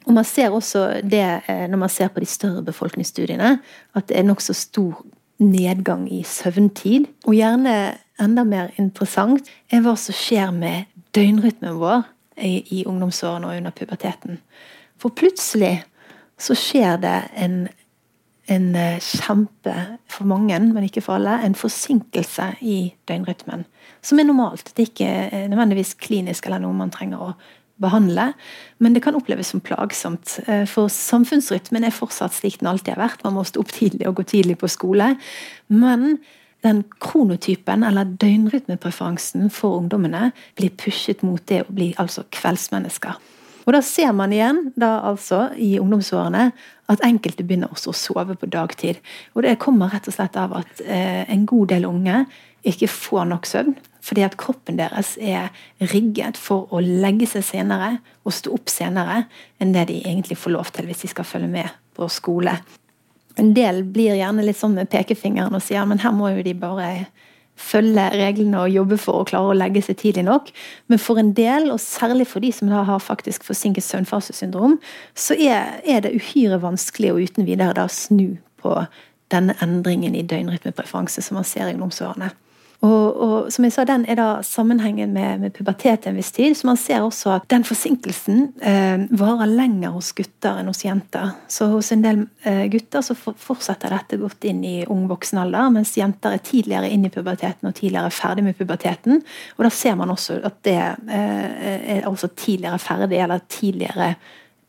[0.05, 3.57] Og man ser også det eh, når man ser på de større befolkningsstudiene,
[3.95, 5.03] at det er nokså stor
[5.43, 7.07] nedgang i søvntid.
[7.27, 12.07] Og gjerne enda mer interessant er hva som skjer med døgnrytmen vår
[12.43, 14.39] i ungdomsårene og under puberteten.
[14.97, 15.83] For plutselig
[16.43, 17.57] så skjer det en,
[18.51, 19.75] en eh, kjempe,
[20.11, 22.77] for mange, men ikke for alle, en forsinkelse i
[23.09, 23.65] døgnrytmen.
[24.03, 24.73] Som er normalt.
[24.73, 27.33] Det er ikke eh, nødvendigvis klinisk eller noe man trenger å
[27.81, 28.31] behandle.
[28.83, 30.37] Men det kan oppleves som plagsomt.
[30.47, 33.25] Eh, for samfunnsrytmen er fortsatt slik den alltid har vært.
[33.25, 35.13] Man må stå opp tidlig og gå tidlig på skole.
[35.71, 36.17] Men
[36.63, 43.19] den kronotypen, eller døgnrytmepreferansen for ungdommene, blir pushet mot det å bli altså kveldsmennesker.
[43.63, 46.49] Og da ser man igjen da altså i ungdomsårene
[46.91, 48.99] at enkelte begynner også å sove på dagtid.
[49.35, 52.25] Og det kommer rett og slett av at eh, en god del unge
[52.67, 53.75] ikke får nok søvn.
[54.03, 55.53] Fordi at kroppen deres er
[55.93, 57.97] rigget for å legge seg senere
[58.27, 59.23] og stå opp senere
[59.63, 62.57] enn det de egentlig får lov til hvis de skal følge med på skole.
[63.39, 66.53] En del blir gjerne litt sånn med pekefingeren og sier men her må jo de
[66.57, 66.89] bare
[67.59, 70.51] følge reglene og jobbe for å klare å legge seg tidlig nok.
[70.91, 74.79] Men for en del, og særlig for de som da har faktisk forsinket søvnfasesyndrom,
[75.15, 78.77] så er, er, det uhyre vanskelig å uten videre da snu på
[79.33, 82.33] denne endringen i døgnrytmepreferanse som man ser i ungdomsårene.
[82.83, 86.55] Og, og, som jeg sa, den er da sammenhengen med, med, pubertet en viss tid.
[86.57, 91.31] Så man ser også at den forsinkelsen eh, varer lenger hos gutter enn hos jenter.
[91.47, 95.71] Så hos en del eh, gutter så fortsetter dette godt inn i ung voksen alder,
[95.77, 99.23] mens jenter er tidligere inn i puberteten og tidligere ferdig med puberteten.
[99.55, 104.11] Og da ser man også at det eh, er også tidligere ferdig, eller tidligere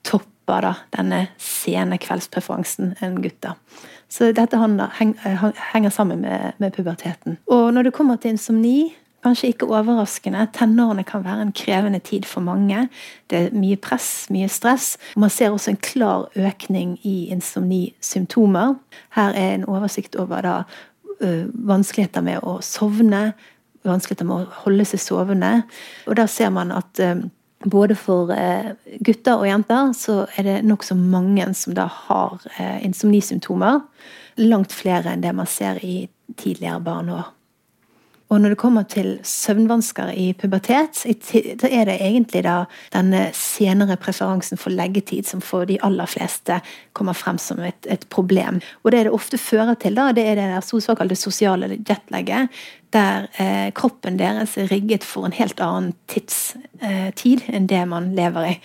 [0.06, 3.58] topper da, denne sene kveldspreferansen enn gutter.
[4.08, 7.38] Så dette eh, henger sammen med, puberteten.
[7.46, 12.26] Og når det kommer til insomni, kanskje ikke overraskende, tenårene kan være en krevende tid
[12.28, 12.88] for mange.
[13.30, 14.98] Det er mye press, mye stress.
[15.16, 18.74] Man ser også en klar økning i insomnisymptomer.
[19.16, 20.56] Her er en oversikt over da,
[21.54, 23.32] vanskeligheter med å sovne,
[23.84, 25.54] vanskeligheter med å holde seg sovende.
[26.08, 27.00] Og da ser man at
[27.64, 28.74] både for eh,
[29.04, 33.80] gutter og jenter så er det nokså mange som da har eh, insomnisymptomer.
[34.42, 36.04] Langt flere enn det man ser i
[36.40, 37.30] tidligere barneår.
[38.34, 43.94] Og når det kommer til søvnvansker i pubertet, så er det egentlig da denne senere
[44.00, 46.56] preferansen for leggetid som for de aller fleste
[46.98, 48.58] kommer frem som et, et problem.
[48.82, 52.50] Og det det ofte fører til, da, det er det såkalte sosiale jetlegget,
[52.94, 58.14] der eh, kroppen deres er rigget for en helt annen tidstid eh, enn det man
[58.18, 58.58] lever i.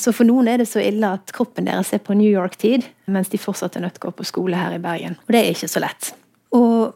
[0.00, 3.28] Så for noen er det så ille at kroppen deres er på New York-tid, mens
[3.28, 5.18] de fortsatt er nødt til å gå på skole her i Bergen.
[5.26, 6.14] Og det er ikke så lett.
[6.56, 6.94] Og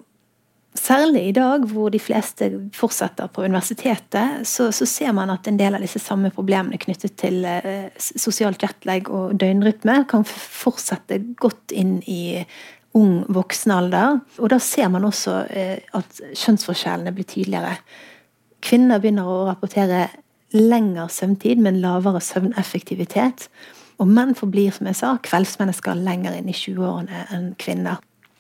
[0.79, 5.59] Særlig i dag hvor de fleste fortsetter på universitetet, så, så, ser man at en
[5.59, 11.75] del av disse samme problemene knyttet til eh, sosialt jetlag og døgnrytme kan fortsette godt
[11.75, 12.45] inn i
[12.99, 14.21] ung voksen alder.
[14.39, 17.75] Og da ser man også eh, at kjønnsforskjellene blir tydeligere.
[18.65, 20.07] Kvinner begynner å rapportere
[20.55, 23.49] lengre søvntid, men lavere søvneffektivitet.
[23.99, 27.99] Og menn forblir, som jeg sa, kveldsmennesker lenger inn i 20-årene enn kvinner.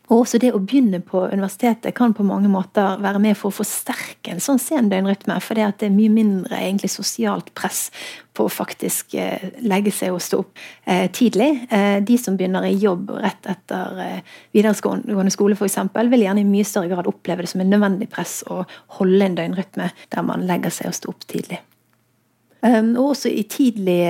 [0.09, 3.59] Og også det å begynne på universitetet kan på mange måter være med for å
[3.59, 5.37] forsterke en sånn sen døgnrytme.
[5.44, 7.88] For det, er mye mindre egentlig sosialt press
[8.33, 11.51] på å faktisk eh, legge seg og stå opp eh, tidlig.
[11.68, 14.23] Eh, de som begynner i jobb rett etter
[14.57, 18.40] videregående skole f.eks., vil gjerne i mye større grad oppleve det som en nødvendig press
[18.49, 18.62] å
[19.01, 21.61] holde en døgnrytme der man legger seg og står opp tidlig.
[22.66, 24.01] Ehm, og også i tidlig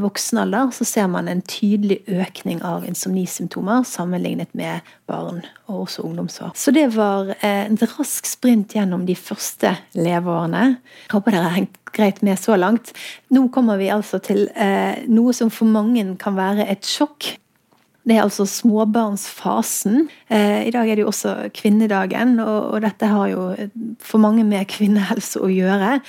[0.02, 6.54] voksenalder så ser man en tydelig økning av insomnisymptomer sammenlignet med barn og også ungdomsår.
[6.56, 10.64] Så det var eh, en rask sprint gjennom de første leveårene.
[11.04, 12.94] Jeg håper dere har hengt greit med så langt.
[13.32, 17.34] Nå kommer vi altså til eh, noe som for mange kan være et sjokk.
[18.02, 20.08] Det er altså småbarnsfasen.
[20.34, 23.44] I dag er det jo også kvinnedagen, og dette har jo
[24.02, 26.00] for mange med kvinnehelse å gjøre.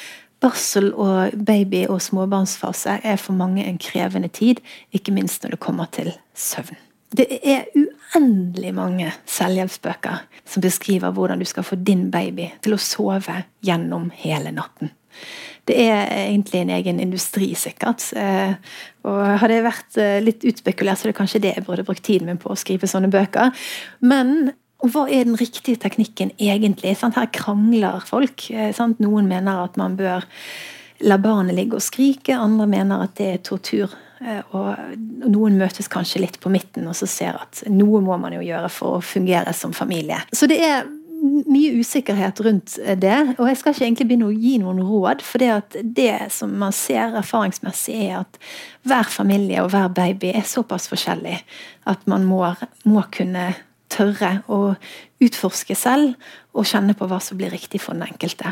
[0.43, 4.59] Barsel og baby- og småbarnsfase er for mange en krevende tid,
[4.91, 6.75] ikke minst når det kommer til søvn.
[7.13, 12.81] Det er uendelig mange selvhjelpsbøker som beskriver hvordan du skal få din baby til å
[12.81, 14.91] sove gjennom hele natten.
[15.67, 18.03] Det er egentlig en egen industri, sikkert.
[18.19, 18.55] Eh,
[19.07, 22.03] og hadde jeg vært eh, litt utspekulert, så er det kanskje det jeg burde brukt
[22.03, 23.53] tiden min på å skrive sånne bøker.
[24.03, 24.51] Men
[24.83, 26.97] og hva er den riktige teknikken egentlig?
[26.99, 28.49] Her krangler folk.
[28.75, 28.99] Sant?
[29.03, 30.27] Noen mener at man bør
[31.03, 33.93] la barnet ligge og skrike, andre mener at det er tortur.
[34.23, 38.35] Eh, og noen møtes kanskje litt på midten og så ser at noe må man
[38.35, 40.21] jo gjøre for å fungere som familie.
[40.35, 40.85] Så det er
[41.23, 43.17] mye usikkerhet rundt det.
[43.37, 46.75] Og jeg skal ikke egentlig begynne å gi noen råd, for det, det som man
[46.75, 48.39] ser erfaringsmessig, er at
[48.87, 51.37] hver familie og hver baby er såpass forskjellig
[51.87, 52.43] at man må,
[52.83, 53.53] må kunne
[53.93, 54.73] tørre å
[55.23, 56.15] utforske selv
[56.53, 58.51] og kjenne på hva som blir riktig for den enkelte.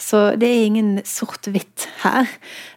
[0.00, 2.28] Så det er ingen sort-hvitt her.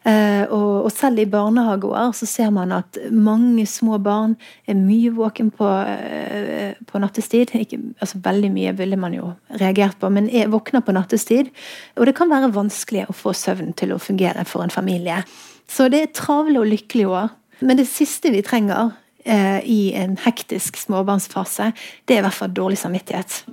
[0.08, 4.38] Eh, og selv i barnehageår så ser man at mange små barn
[4.70, 7.52] er mye våken på, eh, på nattestid.
[7.60, 11.52] Ikke, altså veldig mye ville man jo reagert på, men er våkner på nattestid.
[11.98, 15.24] Og det kan være vanskelig å få søvn til å fungere for en familie.
[15.68, 17.32] Så det er travle og lykkelige år.
[17.64, 18.92] Men det siste vi trenger,
[19.26, 21.70] i en hektisk småbarnsfase,
[22.04, 23.44] det er i hvert fall dårlig samvittighet.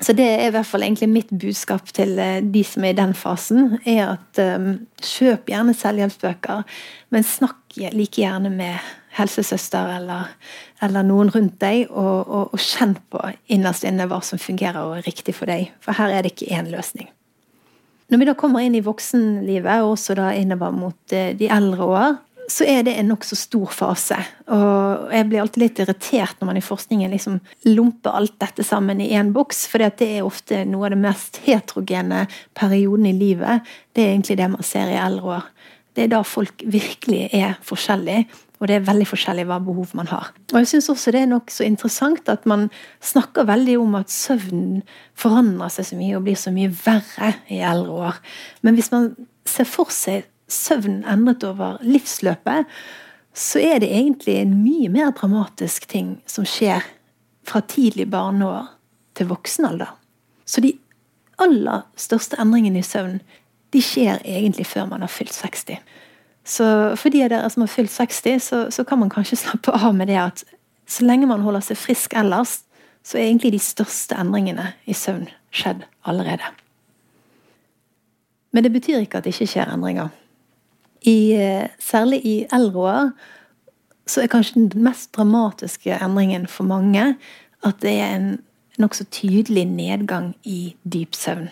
[0.00, 2.96] Så det er i hvert fall egentlig mitt budskap til eh, de som er i
[2.96, 4.70] den fasen, er at um,
[5.04, 6.64] kjøp gjerne selvhjelpsbøker,
[7.12, 8.80] men snakk like gjerne med
[9.18, 10.30] helsesøster eller,
[10.80, 13.20] eller noen rundt deg, og, og, og, kjenn på
[13.52, 15.68] innerst inne hva som fungerer og er riktig for deg.
[15.84, 17.10] For her er det ikke én løsning.
[18.10, 22.16] Når vi da kommer inn i voksenlivet, og også da innover mot de eldre år,
[22.50, 24.16] så er det en nokså stor fase.
[24.50, 29.02] Og jeg blir alltid litt irritert når man i forskningen liksom lumper alt dette sammen
[29.02, 32.24] i én boks, for det er ofte noe av det mest heterogene
[32.58, 33.66] perioden i livet.
[33.94, 35.50] Det er egentlig det man ser i eldre år.
[35.94, 38.26] Det er da folk virkelig er forskjellige,
[38.60, 40.32] og det er veldig forskjellig hva behov man har.
[40.50, 42.68] Og jeg syns også det er nokså interessant at man
[43.04, 44.82] snakker veldig om at søvnen
[45.18, 48.20] forandrer seg så mye og blir så mye verre i eldre år.
[48.66, 49.12] Men hvis man
[49.48, 52.68] ser for seg søvn endret over livsløpet,
[53.34, 56.84] så er det egentlig en mye mer dramatisk ting som skjer
[57.46, 58.68] fra tidlig barneår
[59.18, 59.94] til voksen alder.
[60.44, 60.74] Så de
[61.40, 63.20] aller største endringene i søvn
[63.70, 65.78] de skjer egentlig før man har fylt 60.
[66.44, 66.66] Så
[66.98, 69.94] for de av dere som har fylt 60, så, så kan man kanskje slappe av
[69.94, 70.42] med det at
[70.90, 72.64] så lenge man holder seg frisk ellers,
[73.06, 76.50] så er egentlig de største endringene i søvn skjedd allerede.
[78.50, 80.10] Men det betyr ikke at det ikke skjer endringer.
[81.06, 83.10] I, eh, særlig i eldre år
[84.10, 87.14] så er kanskje den mest dramatiske endringen for mange
[87.64, 88.30] at det er en
[88.80, 91.50] nokså tydelig nedgang i dyp søvn.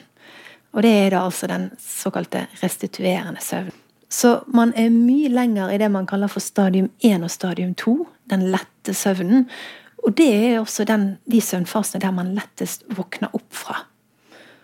[0.72, 3.72] Og det er da altså den såkalte restituerende søvn.
[4.08, 7.96] Så man er mye lenger i det man kaller for stadium 1 og stadium 2,
[8.30, 9.48] den lette søvnen.
[10.04, 13.82] Og det er også den, de søvnfasene der man lettest våkner opp fra.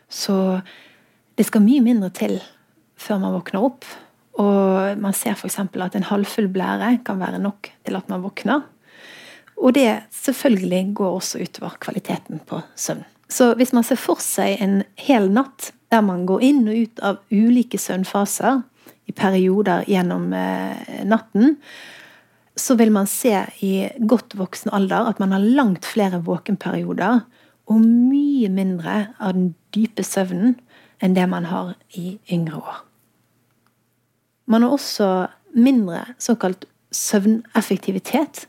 [0.08, 0.60] Så
[1.36, 2.38] det skal mye mindre til
[2.96, 3.84] før man våkner opp.
[4.42, 5.60] Og man ser f.eks.
[5.60, 8.64] at en halvfull blære kan være nok til at man våkner.
[9.56, 13.04] Og det selvfølgelig går også utover kvaliteten på søvn.
[13.28, 17.02] Så hvis man ser for seg en hel natt der man går inn og ut
[17.06, 18.62] av ulike søvnfaser
[19.06, 21.56] i perioder gjennom eh, natten,
[22.56, 23.34] så vil man se
[23.66, 27.22] i godt voksen alder at man har langt flere våkenperioder
[27.70, 30.58] og mye mindre av den dype søvnen
[31.02, 32.82] enn det man har i yngre år.
[34.46, 35.09] Man har også
[35.54, 38.46] mindre såkalt søvneffektivitet.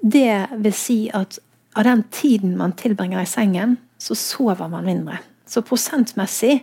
[0.00, 1.38] Det vil si at
[1.76, 5.20] av den tiden man tilbringer i sengen, så sover man mindre.
[5.46, 6.60] Så prosentmessig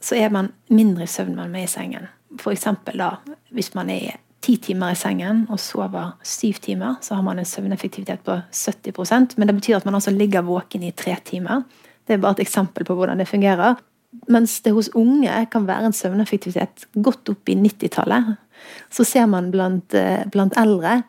[0.00, 2.08] så er man mindre i søvn man er i sengen.
[2.38, 3.16] Eksempel da,
[3.54, 7.48] hvis man er ti timer i sengen og sover syv timer, så har man en
[7.48, 11.62] søvneffektivitet på 70% Men det betyr at man altså ligger våken i tre timer.
[12.06, 13.74] Det er bare et eksempel på hvordan det fungerer.
[14.28, 18.36] Mens det hos unge kan være en søvneffektivitet godt opp i 90-tallet.
[18.92, 21.02] Så ser man blant, eh, blant eldre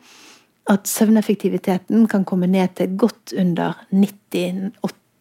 [0.70, 4.70] at søvneffektiviteten kan komme ned til godt under 90,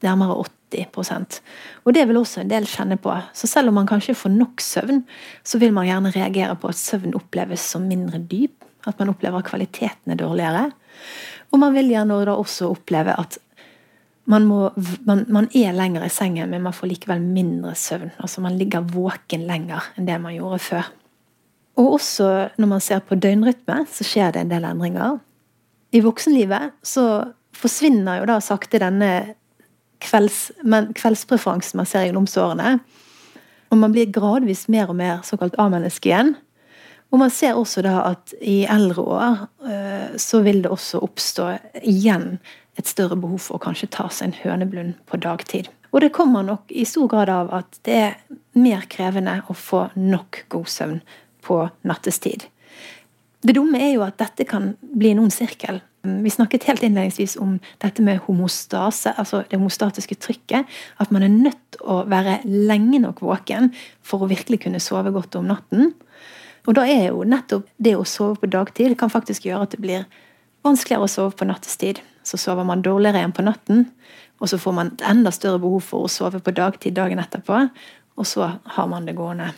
[0.03, 0.35] nærmere
[0.69, 1.39] 80%
[1.85, 3.13] og det vil også en del kjenne på.
[3.33, 5.03] Så selv om man kanskje får nok søvn,
[5.43, 8.65] så vil man gjerne reagere på at søvn oppleves som mindre dyp.
[8.87, 10.69] At man opplever at kvaliteten er dårligere.
[11.51, 13.39] Og man vil gjerne også oppleve at
[14.29, 14.59] man, må,
[15.07, 18.11] man, man, er lenger i sengen, men man får likevel mindre søvn.
[18.21, 20.91] Altså man ligger våken lenger enn det man gjorde før.
[21.79, 25.17] Og også når man ser på døgnrytme, så skjer det en del endringer.
[25.95, 27.05] I voksenlivet så
[27.57, 29.11] forsvinner jo da sakte denne
[30.03, 30.51] kvelds,
[30.99, 32.77] kveldspreferansen man ser i ungdomsårene.
[33.69, 36.35] Og man blir gradvis mer og mer såkalt A-menneske igjen.
[37.09, 41.47] Og man ser også da at i eldre år eh, så vil det også oppstå
[41.81, 42.35] igjen
[42.79, 45.67] et større behov for å kanskje ta seg en høneblund på dagtid.
[45.91, 48.15] Og det kommer nok i stor grad av at det er
[48.59, 51.01] mer krevende å få nok god søvn
[51.45, 52.45] på nattestid.
[53.39, 55.79] Det dumme er jo at dette kan bli en ond sirkel.
[56.03, 60.67] Vi snakket helt innledningsvis om dette med homostase, altså det homostatiske trykket.
[60.99, 63.71] At man er nødt til å være lenge nok våken
[64.03, 65.93] for å virkelig kunne sove godt om natten.
[66.67, 69.83] Og da er jo nettopp det å sove på dagtid kan faktisk gjøre at det
[69.83, 70.07] blir
[70.67, 72.03] vanskeligere å sove på nattestid.
[72.23, 73.87] Så sover man dårligere igjen på natten,
[74.39, 77.63] og så får man et enda større behov for å sove på dagtid dagen etterpå,
[78.19, 79.51] og så har man det gående.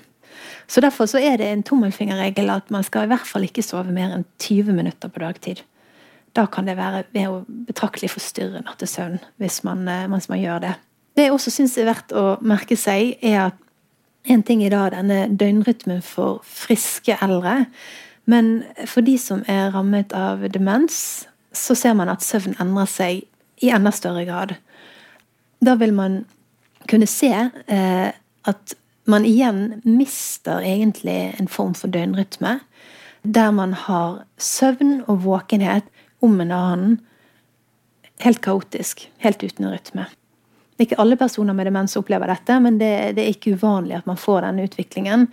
[0.67, 3.91] Så Derfor så er det en tommelfingerregel at man skal i hvert fall ikke sove
[3.91, 5.63] mer enn 20 minutter på dagtid.
[6.35, 7.03] Da kan det være
[7.67, 10.75] betraktelig forstyrre nattesøvn hvis man, eh, mens man gjør det.
[11.15, 13.57] Det jeg også syns er verdt å merke seg, er at
[14.31, 17.65] en ting er da denne døgnrytmen for friske eldre.
[18.25, 23.23] Men for de som er rammet av demens, så ser man at søvn endrer seg
[23.61, 24.55] i enda større grad.
[25.61, 26.23] Da vil man
[26.89, 28.09] kunne se eh,
[28.49, 28.75] at
[29.09, 32.59] man igjen mister egentlig en form for døgnrytme.
[33.23, 35.85] Der man har søvn og våkenhet
[36.21, 36.97] om en annen.
[38.21, 39.09] Helt kaotisk.
[39.21, 40.07] Helt uten rytme.
[40.81, 44.07] Er ikke alle personer med demens opplever dette, men det, det, er ikke uvanlig at
[44.09, 45.27] man får denne utviklingen.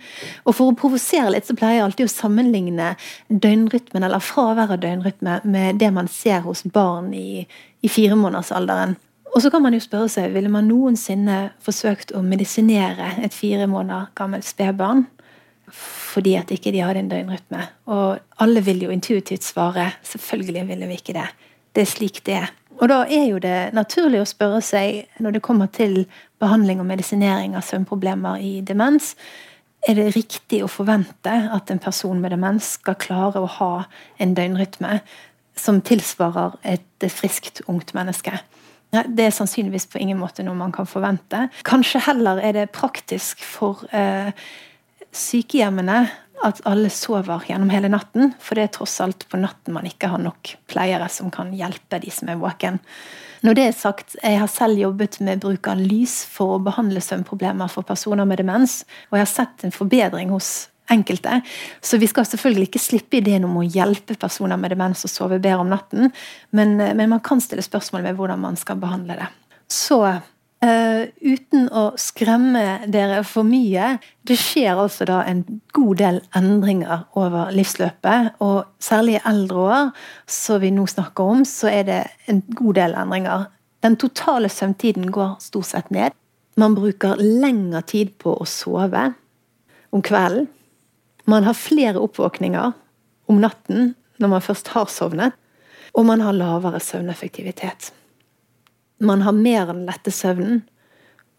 [0.45, 2.91] Og For å provosere litt, så pleier jeg alltid å sammenligne
[3.33, 7.47] døgnrytmen, eller fravær av døgnrytme, med det man ser hos barn i,
[7.81, 8.93] i firemånedersalderen.
[9.33, 13.65] Og så kan man jo spørre seg, ville man noensinne forsøkt å medisinere et fire
[13.69, 15.07] måneder gammelt spedbarn?
[15.73, 17.65] Fordi at ikke de hadde en døgnrytme.
[17.89, 21.27] Og alle vil jo intuitivt svare selvfølgelig ville vi ikke det.
[21.73, 22.53] Det er slik det er.
[22.79, 26.05] Og da er jo det naturlig å spørre seg, når det kommer til
[26.39, 29.15] behandling og medisinering av søvnproblemer i demens,
[29.87, 33.73] er det riktig å forvente at en person med demens skal klare å ha
[34.19, 34.99] en døgnrytme
[35.59, 38.39] som tilsvarer et friskt, ungt menneske?
[38.91, 41.45] Det er sannsynligvis på ingen måte noe man kan forvente.
[41.67, 44.31] Kanskje heller er det praktisk for eh,
[45.15, 46.01] sykehjemmene
[46.45, 48.33] at alle sover gjennom hele natten.
[48.39, 52.01] For det er tross alt på natten man ikke har nok pleiere som kan hjelpe
[52.01, 52.79] de som er våken.
[53.45, 57.03] Når det er sagt, jeg har selv jobbet med bruk av lys for å behandle
[57.03, 61.39] søvnproblemer for personer med demens, og jeg har sett en forbedring hos enkelte.
[61.81, 65.39] Så vi skal selvfølgelig ikke slippe ideen om å hjelpe personer med demens å sove
[65.39, 66.11] bedre om natten,
[66.51, 69.29] men, eh, men man kan stille spørsmål ved hvordan man skal behandle det.
[69.69, 70.01] Så
[70.65, 75.43] uh, uten å skremme dere for mye Det skjer altså da en
[75.75, 79.89] god del endringer over livsløpet, og særlig i eldre år,
[80.29, 83.47] som vi nå snakker om, så er det en god del endringer.
[83.83, 86.13] Den totale søvntiden går stort sett ned.
[86.59, 89.09] Man bruker lengre tid på å sove
[89.95, 90.49] om kvelden.
[91.29, 92.73] Man har flere oppvåkninger
[93.29, 95.33] om natten når man først har sovnet,
[95.95, 97.93] og man har lavere søvneffektivitet.
[98.99, 100.63] Man har mer av den lette søvnen,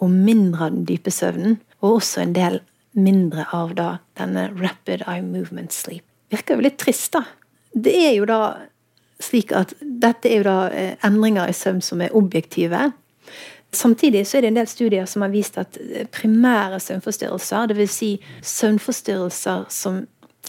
[0.00, 1.58] og mindre av den dype søvnen.
[1.80, 2.60] Og også en del
[2.96, 6.04] mindre av da denne rapid eye movement sleep.
[6.32, 7.24] Virker jo litt trist, da.
[7.72, 8.40] Det er jo da
[9.20, 12.90] slik at dette er jo da eh, endringer i søvn som er objektive.
[13.76, 17.98] Samtidig så er det en del studier som har vist at eh, primære søvnforstyrrelser, dvs.
[18.00, 18.10] Si
[18.56, 20.00] søvnforstyrrelser som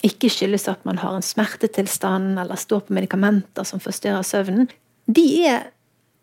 [0.02, 4.70] ikke skyldes at man har en smertetilstand eller står på medikamenter som forstyrrer søvnen,
[5.06, 5.68] de er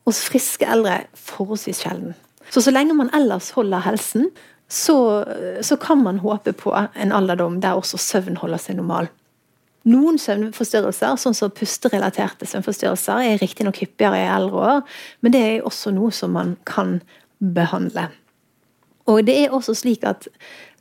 [0.07, 2.15] hos friske eldre forholdsvis sjelden.
[2.49, 4.29] Så så lenge man ellers holder helsen,
[4.69, 5.25] så,
[5.65, 9.09] så kan man håpe på en alderdom der også søvn holder seg normal.
[9.89, 14.81] Noen søvnforstyrrelser, sånn som pusterelaterte søvnforstyrrelser, er riktignok hyppigere i eldre år,
[15.23, 16.99] men det er også noe som man kan
[17.39, 18.09] behandle.
[19.09, 20.27] Og det er også slik at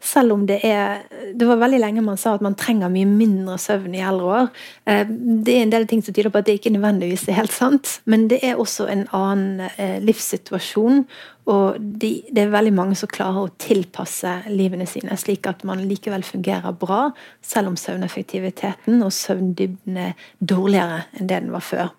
[0.05, 1.03] selv om det er
[1.35, 4.51] Det var veldig lenge man sa at man trenger mye mindre søvn i eldre år.
[4.87, 5.07] Eh,
[5.45, 8.01] det er en del ting som tyder på at det ikke nødvendigvis er helt sant.
[8.05, 11.05] Men det er også en annen eh, livssituasjon.
[11.49, 16.23] Og det er veldig mange som klarer å tilpasse livene sine slik at man likevel
[16.23, 17.11] fungerer bra,
[17.43, 21.91] selv om søvneffektiviteten og søvndybden er dårligere enn det den var før.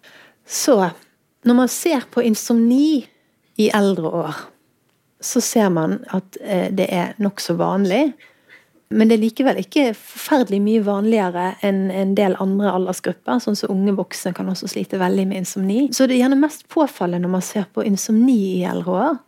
[0.46, 0.78] Så
[1.48, 3.08] når man ser på insomni
[3.60, 4.46] i eldre år
[5.20, 8.14] så ser man at eh, det er nokså vanlig.
[8.90, 13.42] Men det er likevel ikke forferdelig mye vanligere enn en del andre aldersgrupper.
[13.44, 15.84] Sånn som unge voksne kan også slite veldig med insomni.
[15.94, 19.20] Så det er gjerne mest påfallende når man ser på insomni i eldre år,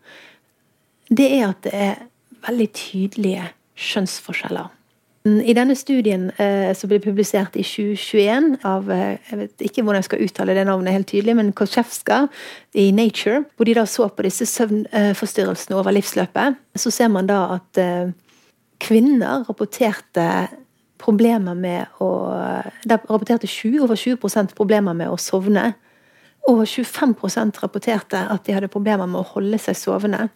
[1.12, 2.06] det er at det er
[2.48, 4.72] veldig tydelige kjønnsforskjeller.
[5.22, 10.00] I denne studien eh, som ble publisert i 2021 av eh, jeg vet ikke hvordan
[10.00, 12.24] jeg skal uttale det navnet helt tydelig, men Kolsjevska
[12.74, 17.44] i Nature, hvor de da så på disse søvnforstyrrelsene over livsløpet, så ser man da
[17.60, 18.10] at eh,
[18.82, 20.26] kvinner rapporterte
[21.02, 22.10] problemer med å
[22.86, 25.76] De rapporterte 20, over 20 problemer med å sovne.
[26.50, 30.30] Over 25% rapporterte at de hadde problemer med å holde seg sovende.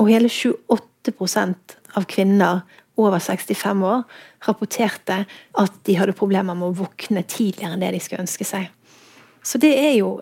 [0.00, 2.62] Og hele 28% av kvinner
[3.00, 4.04] over 65 år
[4.46, 5.22] rapporterte
[5.58, 8.68] at de hadde problemer med å våkne tidligere enn det de skulle ønske seg.
[9.42, 10.16] Så det er jo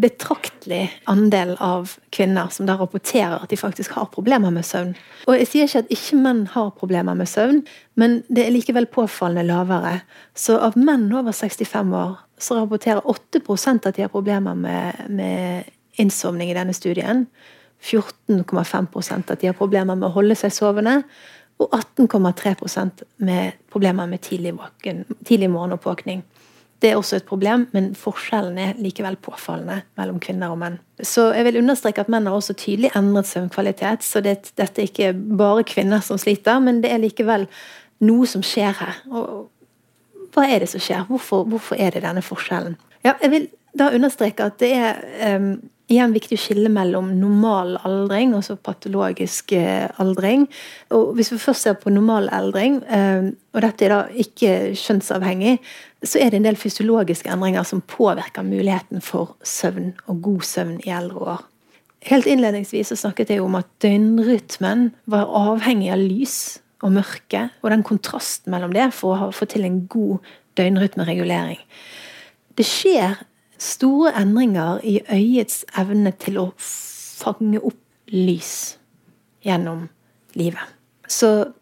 [0.00, 4.94] betraktelig andel av kvinner som da rapporterer at de faktisk har problemer med søvn.
[5.28, 7.62] Og Jeg sier ikke at ikke menn har problemer med søvn,
[8.00, 10.00] men det er likevel påfallende lavere.
[10.34, 15.70] Så av menn over 65 år så rapporterer 8% at de har problemer med, med
[16.00, 17.26] innsovning i denne studien.
[17.84, 21.02] 14,5% at de har problemer med å holde seg sovende
[21.62, 26.24] og 18,3% med problemer med tidlig, våken, tidlig morgenoppvåkning.
[26.82, 30.76] Det er også et problem, men forskjellen er likevel påfallende mellom kvinner og menn.
[31.00, 34.90] Så jeg vil understreke at menn har også tydelig endret søvnkvalitet, så det, dette er
[34.90, 37.46] ikke bare kvinner som sliter, men det er likevel
[38.04, 38.98] noe som skjer her.
[39.14, 41.06] Og hva er det som skjer?
[41.08, 42.76] Hvorfor, hvorfor er det denne forskjellen?
[43.06, 43.48] Ja, jeg vil
[43.78, 45.54] da understreke at det er um,
[45.92, 50.46] igjen viktig å skille mellom normal aldring, altså patologisk eh, aldring.
[50.96, 55.58] Og hvis vi først ser på normal aldring, eh, og dette er da ikke kjønnsavhengig,
[56.04, 60.78] så er det en del fysiologiske endringer som påvirker muligheten for søvn og god søvn
[60.84, 61.44] i eldre år.
[62.04, 66.38] Helt innledningsvis så snakket jeg om at døgnrytmen var avhengig av lys
[66.84, 71.60] og mørke, og den kontrasten mellom det for å få til en god døgnrytmeregulering.
[72.54, 73.16] Det skjer
[73.58, 77.80] store endringer i øyets evne til å fange opp
[78.12, 78.78] lys
[79.44, 79.88] gjennom
[80.38, 80.64] livet.
[81.08, 81.52] Så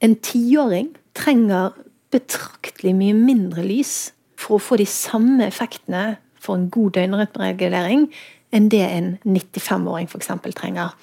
[0.00, 1.76] en tiåring trenger
[2.10, 8.08] betraktelig mye mindre lys for å få de samme effektene for en god døgnrytmeregulering
[8.56, 10.32] enn det en 95-åring f.eks.
[10.56, 10.96] trenger.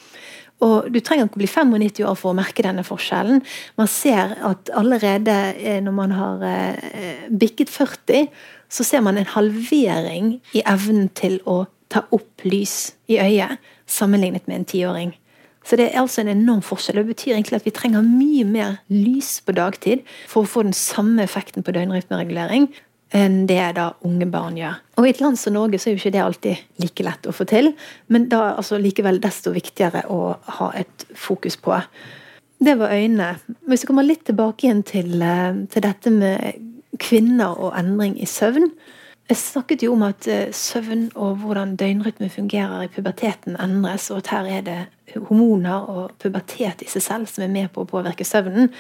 [0.66, 3.44] Og Du trenger ikke bli 95 år for å merke denne forskjellen.
[3.78, 8.26] Man ser at allerede eh, når man har eh, bikket 40,
[8.70, 14.48] så ser man en halvering i evnen til å ta opp lys i øyet sammenlignet
[14.48, 15.14] med en tiåring.
[15.68, 17.02] Så det er altså en enorm forskjell.
[17.02, 20.76] Det betyr egentlig at vi trenger mye mer lys på dagtid for å få den
[20.76, 22.70] samme effekten på døgnrytmeregulering
[23.16, 24.80] enn det da unge barn gjør.
[25.00, 27.36] Og I et land som Norge så er jo ikke det alltid like lett å
[27.36, 27.72] få til,
[28.12, 31.76] men da altså likevel desto viktigere å ha et fokus på.
[32.58, 33.38] Det var øynene.
[33.70, 38.26] Hvis vi kommer litt tilbake igjen til, eh, til dette med kvinner og endring i
[38.30, 38.72] søvn.
[39.28, 44.24] Jeg snakket jo om at eh, søvn og hvordan døgnrytme fungerer i puberteten endres, og
[44.24, 44.80] at her er det
[45.16, 48.72] hormoner og pubertet i seg selv som er med på å påvirke søvnen.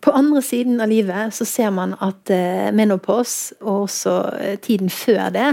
[0.00, 4.90] På andre siden av livet så ser man at eh, menopause, og også eh, tiden
[4.90, 5.50] før det,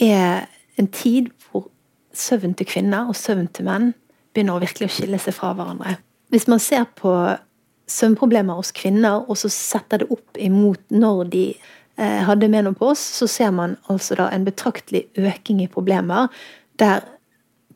[0.00, 0.46] er
[0.80, 1.68] en tid hvor
[2.16, 3.92] søvn til kvinner og søvn til menn
[4.32, 5.98] begynner å virkelig å skille seg fra hverandre.
[6.32, 7.12] Hvis man ser på
[7.90, 13.28] søvnproblemer hos kvinner, og så setter det opp imot når de eh, hadde menopos, så
[13.30, 16.32] ser man altså da en betraktelig øking i problemer.
[16.80, 17.04] Der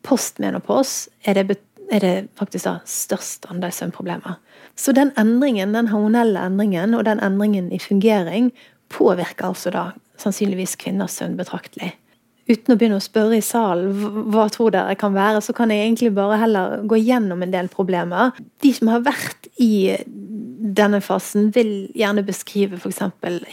[0.07, 1.59] postmenopause er det
[1.91, 4.35] er det faktisk da størst andel søvnproblemer.
[4.75, 8.51] Så den endringen, den hormonelle endringen og den endringen i fungering
[8.89, 9.85] påvirker altså da
[10.19, 11.93] sannsynligvis kvinners søvn betraktelig.
[12.47, 13.91] Uten å begynne å spørre i salen
[14.31, 17.67] hva tror dere kan være, så kan jeg egentlig bare heller gå gjennom en del
[17.71, 18.37] problemer.
[18.63, 19.97] De som har vært i
[20.57, 23.01] denne fasen, vil gjerne beskrive f.eks.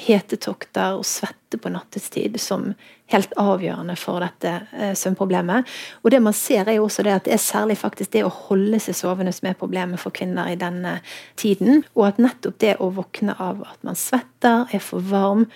[0.07, 2.71] hetetokter og svette på nattestid som
[3.13, 5.69] helt avgjørende for dette eh, søvnproblemet.
[6.03, 8.33] Og det man ser er jo også det at det er særlig faktisk det å
[8.33, 10.97] holde seg sovende som er problemet for kvinner i denne
[11.41, 11.85] tiden.
[11.95, 15.47] Og at nettopp det å våkne av at man svetter, er for varm,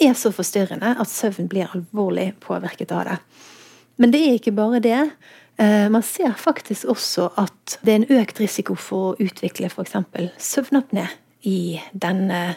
[0.00, 3.18] er så forstyrrende at søvn blir alvorlig påvirket av det.
[3.96, 5.02] Men det er ikke bare det.
[5.58, 9.96] Eh, man ser faktisk også at det er en økt risiko for å utvikle f.eks.
[10.38, 11.06] søvnapné
[11.48, 12.52] i eh,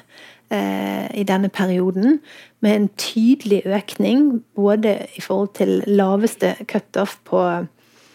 [0.50, 2.20] i denne perioden,
[2.60, 7.44] med en tydelig økning både i forhold til laveste cutoff på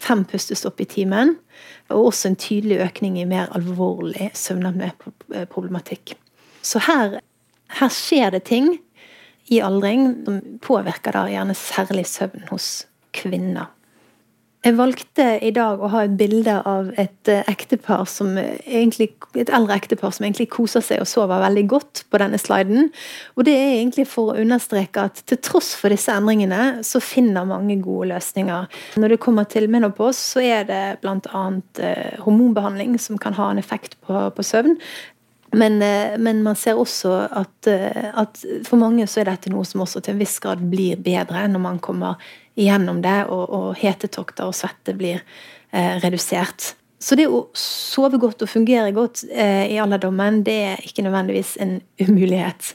[0.03, 1.37] fem pustestopp i timen,
[1.89, 6.17] og også en tydelig økning i mer alvorlig søvnapné-problematikk.
[6.61, 7.19] Så her,
[7.79, 8.75] her skjer det ting
[9.53, 12.85] i aldring som påvirker da gjerne særlig søvn hos
[13.15, 13.71] kvinner.
[14.65, 19.51] Jeg valgte i dag å ha et bilde av et eh, ektepar som egentlig, et
[19.53, 22.89] eldre ektepar som egentlig koser seg og sover veldig godt på denne sliden.
[23.37, 27.45] Og det er egentlig for å understreke at til tross for disse endringene, så finner
[27.45, 28.65] mange gode løsninger.
[28.97, 31.45] Når det kommer til menopause, så er det bl.a.
[31.85, 34.79] Eh, hormonbehandling som kan ha en effekt på, på søvn.
[35.55, 39.65] Men, eh, men, man ser også at, eh, at, for mange så er dette noe
[39.67, 42.19] som også til en viss grad blir bedre når man kommer
[42.55, 45.21] igjennom det, og, og hetetokter og svette blir
[45.71, 46.73] eh, redusert.
[47.05, 51.55] Så det å sove godt og fungere godt eh, i alderdommen, det er ikke nødvendigvis
[51.61, 52.71] en umulighet.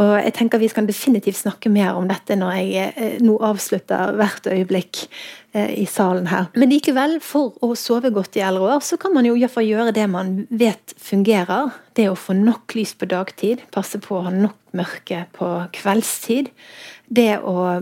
[0.00, 4.16] Og jeg tenker Vi skal definitivt snakke mer om dette når jeg eh, nå avslutter
[4.18, 5.04] hvert øyeblikk
[5.52, 6.46] i salen her.
[6.54, 9.94] Men likevel, for å sove godt i eldre år, så kan man jo iallfall gjøre
[9.96, 11.72] det man vet fungerer.
[11.98, 16.52] Det å få nok lys på dagtid, passe på å ha nok mørke på kveldstid.
[17.10, 17.80] Det å,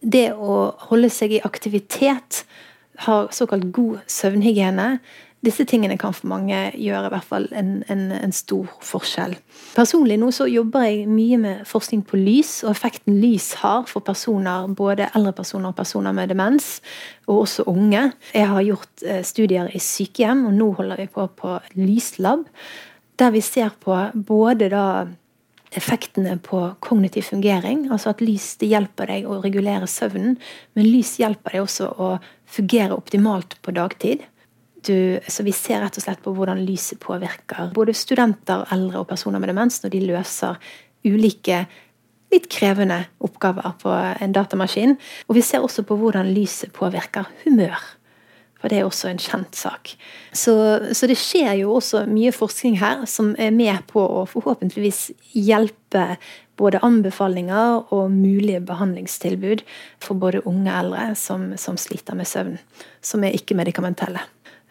[0.00, 2.44] det å holde seg i aktivitet
[3.08, 4.98] ha såkalt god søvnhygiene.
[5.44, 9.34] Disse tingene kan for mange gjøre i hvert fall en, en, en, stor forskjell.
[9.74, 14.04] Personlig nå så jobber jeg mye med forskning på lys, og effekten lys har for
[14.06, 16.78] personer, både eldre personer og personer med demens,
[17.26, 18.06] og også unge.
[18.32, 22.46] Jeg har gjort eh, studier i sykehjem, og nå holder vi på på lyslab,
[23.20, 24.86] der vi ser på både da
[25.74, 27.88] effektene på kognitiv fungering.
[27.92, 30.38] Altså at lys hjelper deg å regulere søvnen,
[30.74, 32.10] men lys hjelper deg også å
[32.56, 34.24] fungere optimalt på dagtid.
[34.84, 39.08] Du, så Vi ser rett og slett på hvordan lyset påvirker både studenter, eldre og
[39.08, 40.60] personer med demens når de løser
[41.04, 41.64] ulike
[42.34, 44.96] litt krevende oppgaver på en datamaskin.
[45.28, 47.78] Og vi ser også på hvordan lyset påvirker humør.
[48.64, 49.90] For det er også en kjent sak.
[50.32, 50.54] Så,
[50.96, 56.14] så, det skjer jo også mye forskning her som er med på å forhåpentligvis hjelpe
[56.56, 59.66] både anbefalinger og mulige behandlingstilbud
[60.00, 62.56] for både unge og eldre som, som sliter med søvn,
[63.04, 64.24] som er ikke-medikamentelle.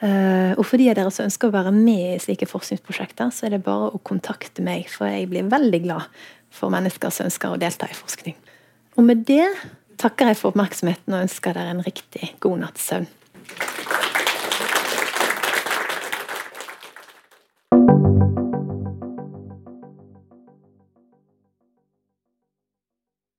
[0.03, 3.47] Uh, og for de av dere som ønsker å være med i slike forskningsprosjekter, så
[3.47, 6.23] er det bare å kontakte meg, for jeg blir veldig glad
[6.53, 8.35] for mennesker som ønsker å delta i forskning.
[8.99, 9.47] Og med det
[10.01, 13.07] takker jeg for oppmerksomheten og ønsker dere en riktig god natts søvn.